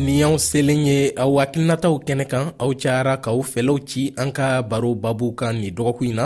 ni 0.05 0.15
y'anw 0.21 0.37
selen 0.49 0.83
ye 0.91 0.99
aw 1.25 1.33
hakilinataw 1.41 1.95
kɛnɛ 2.07 2.25
kan 2.33 2.45
aw 2.63 2.71
cayara 2.83 3.15
k'aw 3.25 3.41
fɛlɛw 3.53 3.79
ci 3.91 4.03
an 4.23 4.31
ka 4.39 4.47
baro 4.71 4.91
babu 5.03 5.27
kan 5.39 5.55
nin 5.61 5.75
dɔgɔkun 5.77 6.15
na 6.19 6.25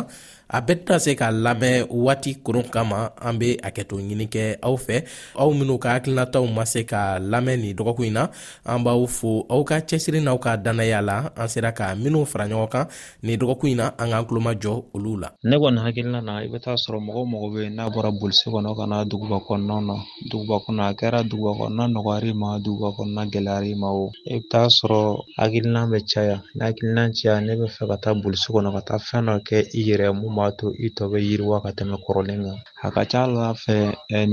a 0.49 0.61
bɛɛ 0.61 0.75
tɛna 0.87 0.99
se 1.01 1.15
k'a 1.17 1.31
lamɛn 1.31 1.87
waati 1.91 2.35
koron 2.43 2.63
kama 2.71 3.11
an 3.21 3.39
be 3.39 3.59
hakɛto 3.63 3.99
ɲini 3.99 4.29
kɛ 4.31 4.55
aw 4.63 4.77
fɛ 4.77 5.05
aw 5.35 5.51
minw 5.51 5.77
ka 5.79 5.95
hakilinataw 5.99 6.47
ma 6.55 6.65
se 6.65 6.85
ka 6.87 7.19
lamɛn 7.19 7.59
nin 7.61 7.75
dɔgɔkun 7.77 8.05
ɲi 8.07 8.13
na 8.13 8.31
an 8.65 8.85
b'aw 8.85 9.07
fo 9.09 9.45
aw 9.51 9.65
ka 9.65 9.77
cɛsiri 9.83 10.23
n'aw 10.23 10.39
ka 10.39 10.55
dannaya 10.57 11.03
la 11.03 11.29
an 11.37 11.49
sera 11.49 11.73
ka 11.73 11.95
minw 11.97 12.25
fara 12.25 12.47
ɲɔgɔn 12.47 12.69
kan 12.71 12.87
nin 13.25 13.39
dɔgɔkun 13.39 13.71
ɲi 13.71 13.75
na 13.77 13.91
an 13.99 14.09
k'an 14.09 14.27
kulomajɔ 14.27 14.85
olu 14.95 15.17
la 15.21 15.29
ne 15.43 15.57
kɔni 15.57 15.81
hakilina 15.83 16.21
na 16.25 16.39
i 16.39 16.47
be 16.49 16.59
taa 16.61 16.77
sɔrɔ 16.79 16.99
mɔgɔ 17.01 17.27
mɔgɔ 17.27 17.55
be 17.57 17.69
n'a 17.71 17.89
bɔra 17.91 18.11
bolisi 18.21 18.47
kɔnɔ 18.49 18.77
ka 18.77 18.87
na 18.87 19.05
duguba 19.05 19.41
kɔnɔna 19.43 19.85
na 19.85 19.95
duguba 20.31 20.61
kɔnɔ 20.65 20.81
a 20.91 20.95
kɛra 20.95 21.29
duguba 21.29 21.59
kɔnɔna 21.59 21.91
nɔgɔyari 21.95 22.33
ma 22.35 22.59
duguba 22.63 22.95
kɔnɔna 22.97 23.31
gɛlɛyari 23.33 23.75
ma 23.77 23.89
o 23.91 24.11
i 24.31 24.35
be 24.39 24.45
taa 24.51 24.69
sɔrɔ 24.69 25.23
hakilina 25.39 25.87
bɛ 25.91 25.99
caya 26.09 26.41
ni 26.55 26.61
hakilina 26.67 27.11
caya 27.11 27.41
ne 27.41 27.55
be 27.57 27.67
fɛ 27.67 27.89
ka 27.89 27.97
taa 27.97 28.15
bolisi 28.15 28.53
kɔnɔ 28.53 28.73
ka 28.75 28.81
taa 28.87 28.99
fɛn 28.99 29.25
dɔ 29.27 29.43
kɛ 29.43 29.75
i 29.75 29.83
yɛrɛ 29.91 30.15
mun 30.15 30.35
b'a 30.37 30.49
to 30.59 30.67
i 30.77 30.87
tɔ 30.97 31.05
bɛ 31.11 31.19
yiriwa 31.27 31.57
ka 31.65 31.71
tɛmɛ 31.77 31.97
kɔrɔlen 32.05 32.43
kan 32.45 32.59
a 32.83 32.89
ka 32.95 33.03
ca 33.11 33.23
ala 33.25 33.47
fɛ 33.65 33.77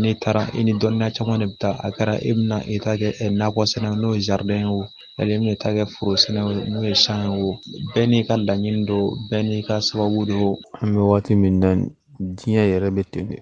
n'i 0.01 0.13
taara 0.21 0.43
i 0.53 0.61
ni 0.63 0.73
dɔnniya 0.81 1.09
caman 1.15 1.39
de 1.39 1.45
bɛ 1.47 1.55
taa 1.59 1.73
a 1.79 1.89
kɛra 1.95 2.15
i 2.19 2.31
bɛna 2.37 2.57
i 2.67 2.75
ta 2.83 2.91
kɛ 2.99 3.09
nakɔ 3.39 3.61
sɛnɛ 3.71 3.89
n'o 4.01 4.11
ye 4.13 4.21
ye 4.21 4.65
o 4.65 4.85
ale 5.17 5.39
bɛna 5.39 5.57
ta 5.59 5.69
kɛ 5.71 5.85
foro 5.87 6.15
sɛnɛ 6.15 6.41
ye 6.83 6.89
ye 6.89 6.93
san 6.95 7.31
ye 7.31 7.51
bɛɛ 7.95 8.05
n'i 8.09 8.25
ka 8.27 8.35
laɲini 8.37 8.85
don 8.85 9.15
bɛɛ 9.31 9.43
n'i 9.47 9.61
ka 9.67 9.79
sababu 9.81 10.25
don 10.25 10.55
an 10.81 10.93
bɛ 10.95 11.01
waati 11.09 11.35
min 11.39 11.59
na 11.59 11.71
diɲɛ 12.19 12.63
yɛrɛ 12.71 12.89
bɛ 12.95 13.03
ten 13.11 13.25
de 13.29 13.37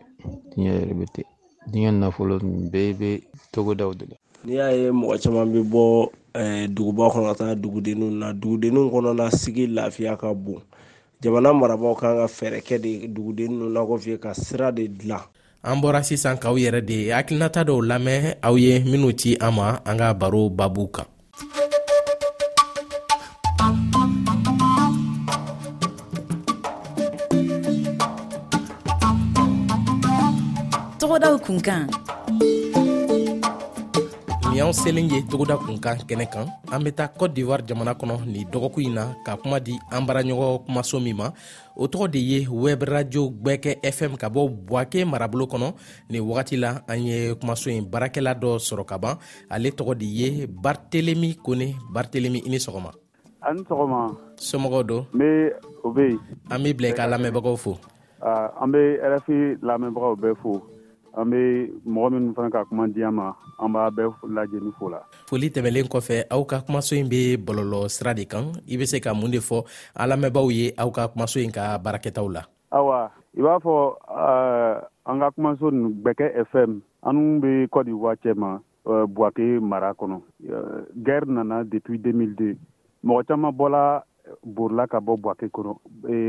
diɲɛ 0.56 0.86
yɛrɛ 0.86 0.94
bɛ 1.02 1.06
ten 1.16 1.26
diɲɛ 1.74 1.92
nafolo 2.00 2.36
bɛɛ 2.40 2.94
bɛ 3.00 3.12
togodaw 3.52 3.94
de 3.98 4.06
la 4.06 4.16
n'i 4.46 4.54
y'a 4.56 4.70
ye 4.82 4.90
mɔgɔ 5.02 5.16
caman 5.24 5.50
bɛ 5.50 5.64
bɔ 5.64 6.10
duguba 6.76 7.06
kɔnɔ 7.10 7.26
ka 7.26 7.36
taa 7.42 7.56
dugudenninw 7.62 8.12
na 8.22 8.34
dugudenninw 8.34 8.90
kɔnɔna 8.94 9.32
sigi 9.34 9.68
lafiya 9.68 10.18
ka 10.18 10.34
bon 10.34 10.62
jamana 11.22 11.54
marabaw 11.54 11.94
kan 12.02 12.18
ka 12.18 12.26
fɛɛrɛ 12.28 12.60
kɛ 12.68 12.76
de 12.82 12.92
duguden 13.14 13.54
nu 13.58 13.66
nɔgɔ 13.70 13.96
fiye 14.02 14.18
ka 14.18 14.34
sira 14.34 14.72
de 14.74 14.88
dilan 14.90 15.22
an 15.62 15.78
bɔra 15.82 16.02
sisan 16.04 16.38
k'aw 16.42 16.56
yɛrɛ 16.58 16.82
de 16.86 17.14
hakilinata 17.14 17.62
dɔw 17.66 17.80
lamɛn 17.86 18.42
aw 18.42 18.56
ye 18.58 18.80
minw 18.82 19.14
ci 19.14 19.38
an 19.40 19.54
ma 19.54 19.78
an 19.86 19.98
ka 20.00 20.14
baro 20.18 20.50
babu 20.50 20.88
kan 20.90 21.06
tɔgɔdaw 31.00 31.38
kunkan 31.46 31.86
ɲiyan 34.52 34.76
selen 34.76 35.08
ye 35.08 35.24
togoda 35.32 35.56
kunkan 35.56 36.04
kɛnɛ 36.04 36.26
kan 36.34 36.44
an 36.76 36.84
bɛ 36.84 36.92
taa 36.92 37.08
cote 37.20 37.32
d'ivoire 37.36 37.64
jamana 37.68 37.94
kɔnɔ 38.00 38.16
ni 38.34 38.42
dɔgɔkun 38.52 38.84
ɲi 38.84 38.92
na 38.92 39.04
ka 39.26 39.40
kuma 39.42 39.60
di 39.64 39.80
an 39.92 40.04
baaraɲɔgɔn 40.08 40.60
kumaso 40.68 41.00
min 41.00 41.16
ma 41.16 41.28
o 41.76 41.88
tɔgɔ 41.88 42.06
de 42.12 42.20
ye 42.20 42.48
web 42.52 42.84
radio 42.84 43.32
gwɛkɛ 43.32 43.80
fm 43.96 44.18
ka 44.20 44.28
bɔ 44.28 44.52
buwake 44.68 45.06
marabolo 45.08 45.46
kɔnɔ 45.48 45.70
ni 46.12 46.20
wagati 46.20 46.60
la 46.60 46.84
an 46.88 47.00
ye 47.04 47.32
kumaso 47.40 47.72
ye 47.72 47.80
baarakɛla 47.80 48.36
dɔ 48.40 48.60
sɔrɔ 48.60 48.84
ka 48.86 48.98
ban 48.98 49.16
ale 49.50 49.72
tɔgɔ 49.72 49.96
de 49.98 50.06
ye 50.06 50.46
bartelemi 50.48 51.32
kone 51.40 51.72
bartelemi 51.94 52.44
i 52.46 52.50
ni 52.50 52.58
sɔgɔma 52.60 52.92
ani 53.48 53.64
sɔgɔma 53.64 54.16
somɔgɔw 54.36 54.84
don 54.88 55.06
be 55.14 55.56
o 55.84 55.92
be 55.96 56.20
an 56.52 56.60
b'i 56.64 56.74
bila 56.76 56.90
i 56.90 56.94
ka 56.94 57.08
lamɛnbagaw 57.08 57.56
fo 57.58 57.80
an 58.20 58.68
be 58.72 59.00
rfi 59.00 59.56
lamɛnbagaw 59.64 60.20
bɛɛ 60.20 60.36
fo 60.44 60.60
An 61.16 61.30
bɛ 61.32 61.40
mɔgɔ 61.86 62.08
minnu 62.14 62.34
fana 62.36 62.50
ka 62.50 62.64
kuma 62.66 62.88
ma 63.12 63.36
an 63.60 63.72
b'a 63.74 63.92
bɛɛ 63.92 64.14
lajɛlen 64.36 64.74
fo 64.80 64.90
la 64.90 65.00
foli 65.28 65.50
tɛmɛnlen 65.52 65.92
kɔfɛ 65.92 66.26
aw 66.32 66.44
ka 66.46 66.60
kumaso 66.66 66.96
in 66.98 67.10
bɛ 67.10 67.38
bɔlɔlɔ 67.46 67.90
sira 67.90 68.14
de 68.14 68.26
kan 68.26 68.46
i 68.68 68.78
bɛ 68.78 68.86
se 68.88 69.00
ka 69.00 69.14
mun 69.14 69.32
de 69.32 69.38
fɔ 69.40 69.64
an 70.00 70.10
lamɛnbaaw 70.10 70.50
ye 70.52 70.74
aw 70.78 70.90
ka 70.92 71.08
kumaso 71.10 71.40
in 71.44 71.52
ka 71.52 71.78
baarakɛtaw 71.78 72.28
la 72.34 72.42
ayiwa 72.72 73.02
i 73.38 73.42
b'a 73.42 73.60
fɔ 73.60 73.76
an 75.06 75.20
ka 75.20 75.32
kumaso 75.32 75.68
fm 75.70 76.82
an 77.04 77.42
bɛ 77.42 77.68
kɔdiwa 77.68 78.16
cɛ 78.22 78.34
ma 78.36 78.60
buwake 79.08 79.60
mara 79.62 79.92
kɔnɔ 79.94 80.22
gɛrɛ 81.04 81.28
nana 81.28 81.64
depuis 81.66 82.00
2002 82.02 82.56
mɔgɔ 83.06 83.28
caman 83.28 83.52
bɔla 83.54 84.04
borila 84.44 84.88
ka 84.88 85.00
bɔ 85.00 85.18
buwake 85.22 85.48
kɔnɔ 85.54 85.74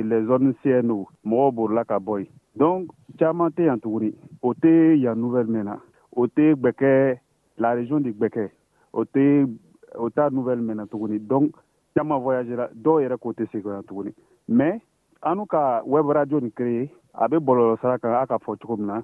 les 0.04 0.22
zones 0.26 0.54
cno 0.62 1.06
mɔgɔw 1.24 1.50
borila 1.54 1.84
ka 1.84 1.98
bɔ 1.98 2.18
yen 2.20 2.26
donc 2.56 2.90
caman 3.18 3.50
tɛ 3.52 3.64
yan 3.66 3.80
tuguni 3.80 4.12
o 4.42 4.54
tɛ 4.54 4.96
yan 5.02 5.16
nouvelle 5.20 5.50
mɛn 5.50 5.64
na 5.64 5.76
o 6.16 6.26
tɛ 6.26 6.54
gbɛkɛ 6.54 7.18
la 7.58 7.72
région 7.74 8.00
de 8.02 8.10
gbɛkɛ 8.12 8.50
o 8.92 9.04
tɛ 9.04 9.46
o 9.94 10.08
t'a 10.10 10.30
nouvelle 10.30 10.62
mɛn 10.62 10.76
na 10.76 10.84
tuguni 10.86 11.18
donc 11.26 11.54
caman 11.94 12.20
voyagera 12.20 12.68
dɔw 12.74 13.00
yɛrɛ 13.02 13.16
k'o 13.18 13.32
tɛ 13.32 13.46
segin 13.52 13.72
yan 13.76 13.82
tuguni 13.84 14.12
mais 14.48 14.80
an 15.22 15.46
ka 15.46 15.82
web 15.84 16.06
radio 16.06 16.38
nin 16.40 16.50
créé 16.50 16.90
a 17.14 17.28
bɛ 17.28 17.36
bɔlɔlɔsira 17.38 17.98
kan 18.00 18.14
a 18.14 18.26
ka 18.26 18.38
fɔ 18.38 18.56
cogo 18.58 18.76
min 18.78 18.86
na 18.86 19.02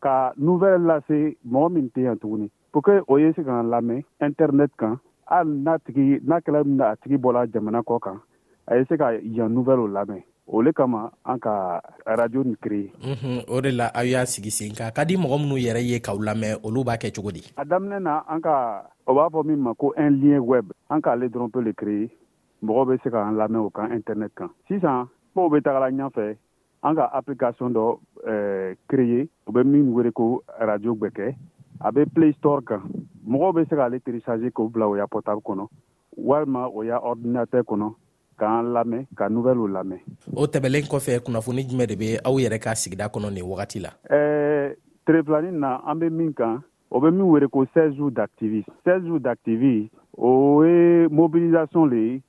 ka 0.00 0.32
nouvelle 0.36 0.84
lase 0.86 1.36
mɔgɔ 1.46 1.72
min 1.72 1.90
tɛ 1.90 2.02
yan 2.02 2.16
tuguni 2.18 2.50
pour 2.72 2.82
que 2.82 3.00
o 3.08 3.16
ye 3.18 3.32
se 3.32 3.42
ka 3.44 3.62
lamɛn 3.62 4.04
internet 4.22 4.70
kan 4.78 4.98
hali 5.26 5.50
n'a 5.50 5.78
tigi 5.84 6.20
n'a 6.24 6.40
kɛla 6.40 6.62
a 6.84 6.96
tigi 6.96 7.16
bɔla 7.18 7.46
jamana 7.52 7.80
kɔ 7.84 7.98
kan 8.00 8.18
a 8.68 8.76
ye 8.76 8.84
se 8.88 8.96
ka 9.00 9.12
yan 9.22 9.52
nuvɛlw 9.56 9.88
lamɛn 9.88 10.22
o 10.46 10.60
le 10.62 10.72
kama 10.72 11.10
an 11.24 11.38
ka 11.40 11.80
radio 12.04 12.42
nin 12.44 12.56
kree 12.60 12.92
o 13.48 13.60
de 13.64 13.70
la 13.72 13.88
aw 13.94 14.04
y'a 14.04 14.26
sigi 14.26 14.50
sen 14.50 14.72
kan 14.76 14.92
ka 14.92 15.04
di 15.04 15.16
mɔgɔ 15.16 15.36
minnu 15.40 15.56
yɛrɛ 15.56 15.80
ye 15.88 15.98
k'aw 16.00 16.16
lamɛn 16.20 16.60
olu 16.62 16.84
b'a 16.84 16.96
kɛ 16.96 17.12
cogo 17.16 17.32
di 17.32 17.42
a 17.56 17.64
daminɛ 17.64 18.00
na 18.00 18.22
an 18.28 18.40
ka 18.40 18.84
o 19.06 19.14
b'a 19.14 19.28
fɔ 19.32 19.44
min 19.46 19.56
ma 19.60 19.74
ko 19.74 19.92
un 19.96 20.20
lien 20.20 20.40
web 20.44 20.72
an 20.90 21.00
k'ale 21.00 21.28
dɔrɔn 21.28 21.52
pe 21.52 21.60
le 21.62 21.72
kree 21.72 22.10
mɔgɔ 22.62 22.86
be 22.88 22.96
se 23.02 23.10
k'an 23.10 23.36
lamɛn 23.36 23.64
o 23.64 23.70
kan 23.70 23.88
intɛrnɛt 23.90 24.32
kan 24.36 24.50
sisan 24.68 25.08
kow 25.34 25.48
be 25.48 25.60
tagala 25.60 25.88
ɲafɛ 25.88 26.36
an 26.82 26.94
ka 26.96 27.08
application 27.12 27.72
dɔ 27.72 27.98
eh, 28.28 28.74
kreye 28.88 29.28
o 29.46 29.52
be 29.52 29.64
min 29.64 29.92
wele 29.94 30.12
ko 30.12 30.42
radio 30.60 30.94
gwɛkɛ 30.94 31.34
a 31.80 31.92
be 31.92 32.04
play 32.04 32.32
store 32.38 32.60
kan 32.62 32.84
mɔgɔw 33.28 33.54
be 33.54 33.64
se 33.64 33.76
k'ale 33.76 33.98
télécharge 34.00 34.52
k'o 34.52 34.68
bila 34.72 34.86
o 34.88 34.96
ya 34.96 35.06
portable 35.06 35.40
kɔnɔ 35.42 35.66
walima 36.18 36.68
o 36.68 36.82
ya 36.84 37.00
ordinateur 37.00 37.62
kɔnɔ 37.64 37.94
k'an 38.38 38.72
lamɛn 38.72 39.04
ka 39.18 39.28
nuvɛliw 39.28 39.66
lamɛn 39.74 39.98
o 40.34 40.46
tɛbɛlen 40.46 40.86
kɔfɛ 40.88 41.18
kunnafoni 41.26 41.66
jumɛn 41.68 41.88
de 41.90 41.96
be 41.96 42.06
aw 42.24 42.38
yɛrɛ 42.38 42.58
ka 42.62 42.70
sigida 42.74 43.10
kɔnɔ 43.10 43.32
nin 43.34 43.44
wagati 43.44 43.80
la 43.82 43.90
ɛɛ 44.08 44.74
terefilanin 45.06 45.58
na 45.58 45.80
an 45.86 45.98
be 45.98 46.08
min 46.10 46.32
kan 46.32 46.62
o 46.90 47.00
be 47.00 47.10
min 47.10 47.26
wele 47.26 47.48
ko 47.48 47.66
sɛzu 47.74 48.10
d'activi 48.14 48.64
sɛzu 48.86 49.18
d'activi 49.22 49.90
o 50.18 50.62
ye 50.62 51.08
mobilisation 51.10 51.86
le 51.90 51.96
ye 51.96 52.22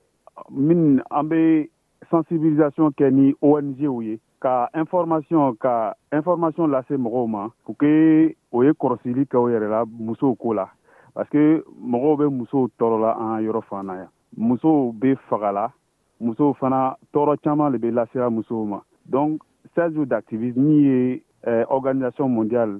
min 0.50 1.02
an 1.12 1.24
be 1.30 1.69
sensibilisation 2.10 2.89
kɛ 2.98 3.13
ni 3.13 3.34
ongw 3.43 4.02
ye 4.04 4.19
ka 4.41 4.67
information 4.76 5.56
ka 5.62 5.93
information 6.12 6.72
lase 6.72 6.98
mɔgɔw 6.98 7.28
ma 7.30 7.50
pour 7.65 7.76
que 7.78 8.36
o 8.52 8.63
ye 8.63 8.72
kɔrɔsili 8.72 9.28
kɛ 9.30 9.38
o 9.38 9.45
yɛrɛ 9.52 9.69
la 9.69 9.86
musow 9.86 10.34
ko 10.39 10.54
la 10.54 10.65
parce 11.13 11.30
que 11.30 11.62
mɔgɔw 11.82 12.17
be 12.17 12.26
musow 12.34 12.67
tɔɔrɔla 12.80 13.12
an 13.38 13.43
yɔrɔ 13.45 13.62
fan 13.69 13.86
na 13.86 13.93
yan 14.02 14.10
musow 14.38 14.91
be 15.00 15.15
fagala 15.30 15.72
musow 16.19 16.53
fana 16.53 16.95
tɔɔrɔ 17.13 17.36
caaman 17.43 17.71
le 17.71 17.77
be 17.79 17.91
lasera 17.91 18.29
musow 18.29 18.65
ma 18.67 18.79
donc 19.05 19.41
seize 19.75 19.93
jour 19.93 20.05
d'activisme 20.05 20.62
min 20.62 20.82
ye 20.84 21.23
eh, 21.47 21.63
organisation 21.69 22.27
mondiale 22.29 22.79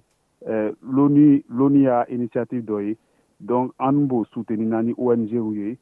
eh, 0.50 0.72
loni 0.84 1.44
loni 1.50 1.84
y'a 1.84 2.06
initiative 2.10 2.64
dɔ 2.66 2.82
ye 2.88 2.98
donc 3.40 3.72
an 3.80 4.08
b'o 4.08 4.26
soutenina 4.34 4.82
ni 4.84 4.94
ongw 4.98 5.56
ye 5.56 5.78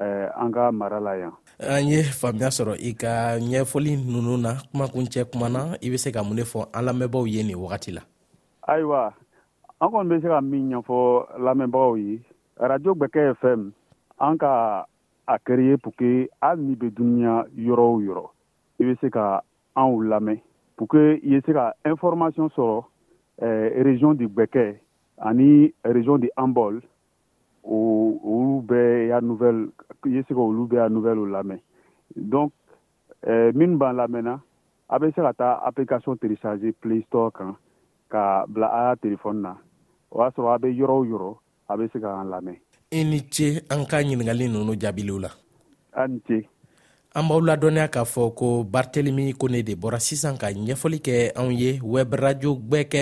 eh, 0.00 0.28
an 0.36 0.52
ka 0.52 0.70
mara 0.72 1.00
la 1.00 1.14
yan 1.16 1.32
an 1.58 1.88
ye 1.88 2.02
faamuya 2.02 2.50
sɔrɔ 2.54 2.78
i 2.78 2.94
ka 2.94 3.36
ɲɛfɔli 3.42 3.96
nunu 4.06 4.36
na 4.38 4.54
kuma 4.70 4.86
kuncɛ 4.86 5.24
kuma 5.32 5.48
na 5.48 5.74
i 5.82 5.90
be 5.90 5.96
se 5.98 6.12
ka 6.12 6.22
mun 6.22 6.36
ne 6.36 6.42
fɔ 6.42 6.68
an 6.72 6.84
lamɛnbaw 6.84 7.26
ye 7.28 7.42
nin 7.42 7.56
wagati 7.58 7.90
la 7.94 8.02
ayiwa 8.68 9.12
an 9.80 9.88
kɔni 9.90 10.08
be 10.08 10.22
se 10.22 10.28
ka 10.28 10.40
min 10.40 10.70
ɲɛfɔ 10.70 11.38
lamɛnbagaw 11.42 11.96
ye 11.98 12.20
radio 12.60 12.94
gwɛkɛ 12.94 13.34
fm 13.34 13.72
an 14.20 14.38
ka 14.38 14.84
a 15.32 15.38
créé 15.38 15.76
pour 15.76 15.94
que 15.94 16.28
hali 16.40 16.62
n'i 16.66 16.74
bɛ 16.74 16.88
dunuya 16.96 17.44
yɔrɔ 17.66 17.84
o 17.94 18.00
yɔrɔ 18.02 18.24
i 18.80 18.84
bɛ 18.84 18.94
se 19.00 19.10
ka 19.16 19.26
anw 19.78 20.02
lamɛn 20.10 20.40
pour 20.76 20.88
que 20.90 21.02
i 21.22 21.28
ye 21.34 21.40
se 21.46 21.52
ka 21.54 21.70
information 21.86 22.48
sɔrɔ 22.56 22.84
eh, 23.42 23.82
région 23.84 24.14
du 24.18 24.26
gbɛkɛ 24.26 24.64
ani 25.30 25.72
région 25.84 26.18
du 26.20 26.30
anbol 26.36 26.80
olu 27.62 28.60
bɛɛ 28.68 29.06
y'a 29.10 29.20
nouvelle 29.20 29.68
i 30.06 30.10
ye 30.10 30.22
se 30.26 30.34
ka 30.34 30.40
olu 30.40 30.66
bɛɛ 30.66 30.82
y'a 30.82 30.88
nouvelle 30.88 31.24
lamɛn 31.30 31.60
donc 32.34 32.50
eh, 33.22 33.52
minnu 33.54 33.76
b'an 33.78 33.94
lamɛnna 34.02 34.34
a 34.88 34.98
bɛ 34.98 35.14
se 35.14 35.20
ka 35.22 35.32
taa 35.32 35.62
application 35.64 36.16
télécharger 36.16 36.72
play 36.80 37.02
store 37.06 37.30
kan 37.30 37.54
ka 38.10 38.44
bila 38.48 38.66
a 38.66 38.80
ya 38.88 38.96
téléphone 38.96 39.42
na 39.46 39.54
o 40.10 40.24
y'a 40.24 40.30
sɔrɔ 40.30 40.54
a 40.54 40.58
bɛ 40.58 40.74
yɔrɔ 40.74 40.94
o 40.98 41.04
yɔrɔ 41.14 41.36
a 41.68 41.76
bɛ 41.76 41.92
se 41.92 42.00
ka 42.00 42.18
an 42.20 42.30
lamɛn 42.34 42.58
i 42.92 43.04
ni 43.06 43.20
ce 43.30 43.48
an 43.70 43.86
ka 43.90 43.98
ɲiningali 44.02 44.46
nunu 44.50 44.74
jaabiliw 44.82 45.18
la 45.24 45.30
an 46.02 46.12
ce 46.26 46.36
an 47.18 47.24
b'aw 47.28 47.40
ladɔnniya 47.48 47.88
k'a 47.94 48.02
fɔ 48.12 48.24
ko 48.38 48.48
bartelemi 48.72 49.32
kone 49.40 49.62
de 49.68 49.74
bɔra 49.82 49.98
sisan 50.06 50.34
ka 50.40 50.46
ɲɛfɔli 50.50 50.98
kɛ 51.06 51.14
anw 51.38 51.50
ye 51.62 51.70
web 51.92 52.10
radio 52.14 52.50
gwɛkɛ 52.58 53.00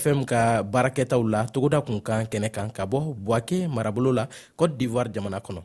fm 0.00 0.24
ka 0.24 0.40
baarakɛtaw 0.72 1.20
la 1.32 1.40
togoda 1.52 1.84
kun 1.86 2.00
kan 2.00 2.24
kɛnɛ 2.30 2.48
kan 2.56 2.68
ka 2.76 2.86
bɔ 2.88 3.12
bwake 3.14 3.68
marabolo 3.68 4.10
la 4.14 4.24
cote 4.56 4.74
d'ivoire 4.78 5.12
jamana 5.12 5.40
kɔnɔ 5.44 5.62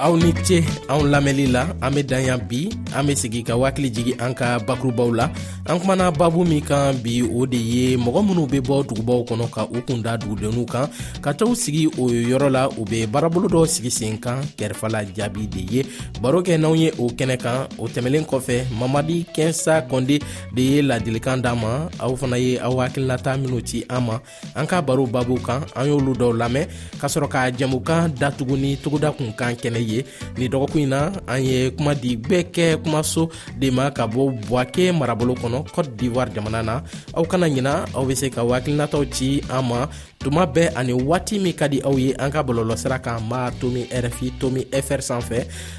aw 0.00 0.16
ni 0.16 0.32
ce 0.40 0.64
anw 0.88 1.04
lamɛnli 1.12 1.52
la 1.52 1.62
an 1.84 1.92
be 1.92 2.00
dan 2.02 2.24
yan 2.24 2.40
bi 2.48 2.72
an 2.96 3.04
be 3.04 3.12
sigi 3.14 3.44
ka 3.44 3.52
wakili 3.60 3.90
jigi 3.92 4.14
an 4.24 4.32
ka 4.32 4.56
bakurubaw 4.64 5.12
la 5.12 5.28
an 5.68 5.76
kumana 5.78 6.08
babu 6.10 6.40
min 6.42 6.62
kan 6.64 6.96
bi 7.04 7.20
o 7.20 7.44
de 7.44 7.58
ye 7.60 7.84
mɔgɔ 8.00 8.20
minw 8.26 8.46
be 8.50 8.58
bɔ 8.64 8.80
dugubaw 8.88 9.20
kɔnɔ 9.28 9.46
ka 9.54 9.68
u 9.68 9.78
kun 9.86 10.00
da 10.02 10.16
dugudenninw 10.16 10.64
kan 10.72 10.88
ka 11.24 11.32
taw 11.36 11.52
sigi 11.52 11.84
o 12.00 12.08
yɔrɔ 12.08 12.48
la 12.50 12.64
u 12.80 12.82
be 12.90 13.04
baarabolo 13.12 13.48
dɔ 13.54 13.60
sigi 13.68 13.90
sen 13.92 14.16
kan 14.16 14.40
kɛrɛfa 14.58 14.88
la 14.92 15.00
jaabi 15.18 15.44
de 15.52 15.60
ye 15.74 15.80
baro 16.22 16.40
kɛ 16.42 16.56
n'anw 16.56 16.74
ye 16.80 16.88
o 16.98 17.04
kɛnɛ 17.18 17.36
kan 17.44 17.68
o 17.78 17.84
tɛmɛlen 17.86 18.24
kɔfɛ 18.30 18.56
mamadi 18.80 19.18
kɛnsa 19.36 19.84
kɔnde 19.88 20.16
de 20.56 20.62
ye 20.70 20.76
ladilikan 20.82 21.42
d'an 21.44 21.60
ma 21.60 21.74
aw 22.00 22.16
fana 22.16 22.40
ye 22.44 22.56
aw 22.58 22.72
hakilinata 22.80 23.36
minw 23.42 23.60
ci 23.66 23.84
an 23.92 24.00
ma 24.08 24.16
an 24.56 24.66
ka 24.66 24.80
baro 24.80 25.04
babu 25.06 25.36
kan 25.44 25.60
an 25.76 25.86
y'olu 25.92 26.12
dɔw 26.16 26.32
lamɛn 26.40 26.64
k'a 27.00 27.06
sɔrɔ 27.14 27.28
k'a 27.34 27.52
jɛmukan 27.58 28.16
datugu 28.16 28.56
ni 28.64 28.76
togoda 28.80 29.12
kun 29.16 29.32
kan 29.36 29.52
kɛnɛ 29.54 29.78
ye 29.84 29.88
ye 29.92 30.00
ni 30.38 30.46
dɔgɔkun 30.52 30.82
in 30.84 30.88
na 30.94 31.00
an 31.32 31.40
ye 31.48 31.56
kuma 31.76 31.92
di 32.02 32.10
bɛɛ 32.28 32.42
kɛ 32.54 32.64
kumaso 32.82 33.22
de 33.60 33.68
ma 33.76 33.90
ka 33.96 34.04
bɔ 34.12 34.22
bwake 34.48 34.84
marabolo 34.98 35.34
kɔnɔ 35.42 35.58
cote 35.74 35.90
d'ivoire 35.98 36.30
jamana 36.34 36.60
na 36.68 36.74
aw 37.18 37.24
kana 37.30 37.46
ɲina 37.54 37.72
aw 37.96 38.04
be 38.08 38.14
se 38.20 38.26
ka 38.34 38.42
hakilininataw 38.48 39.02
ci 39.16 39.28
an 39.56 39.62
ma 39.70 39.80
tuma 40.20 40.44
bɛɛ 40.46 40.64
ani 40.78 40.92
waati 40.92 41.38
min 41.40 41.52
ka 41.56 41.66
di 41.66 41.78
aw 41.88 41.96
ye 41.96 42.12
an 42.14 42.30
ka 42.30 42.42
bɔlɔlɔsira 42.44 43.00
kan 43.02 43.22
ma 43.30 43.50
tomi 43.60 43.82
rfi 44.04 44.32
tomi 44.40 44.62
fr 44.86 45.00
san 45.00 45.20
fɛ 45.20 45.38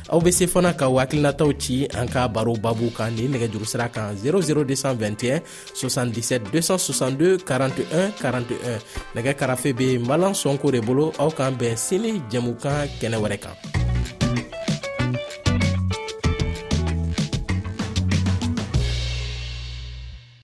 aw 0.10 0.20
be 0.20 0.32
se 0.32 0.46
fana 0.48 0.74
ka 0.76 0.86
hakilinataw 0.90 1.52
ci 1.62 1.88
an 1.94 2.08
ka 2.08 2.28
baro 2.28 2.56
babu 2.56 2.90
kan 2.98 3.14
ni 3.16 3.28
nɛgɛjuru 3.30 3.66
sira 3.72 3.88
kan 3.90 4.16
00221 4.18 5.42
77 5.78 6.50
262 6.52 7.46
41 7.46 8.12
41 8.18 8.82
nɛgɛ 9.16 9.32
karafe 9.40 9.78
be 9.78 9.98
malan 10.00 10.34
sɔnko 10.34 10.72
de 10.72 10.82
bolo 10.82 11.14
aw 11.20 11.30
k'an 11.30 11.54
bɛn 11.54 11.78
sini 11.78 12.18
jɛmukan 12.32 12.90
kɛnɛ 13.00 13.18
wɛrɛ 13.22 13.38
kan 13.42 13.56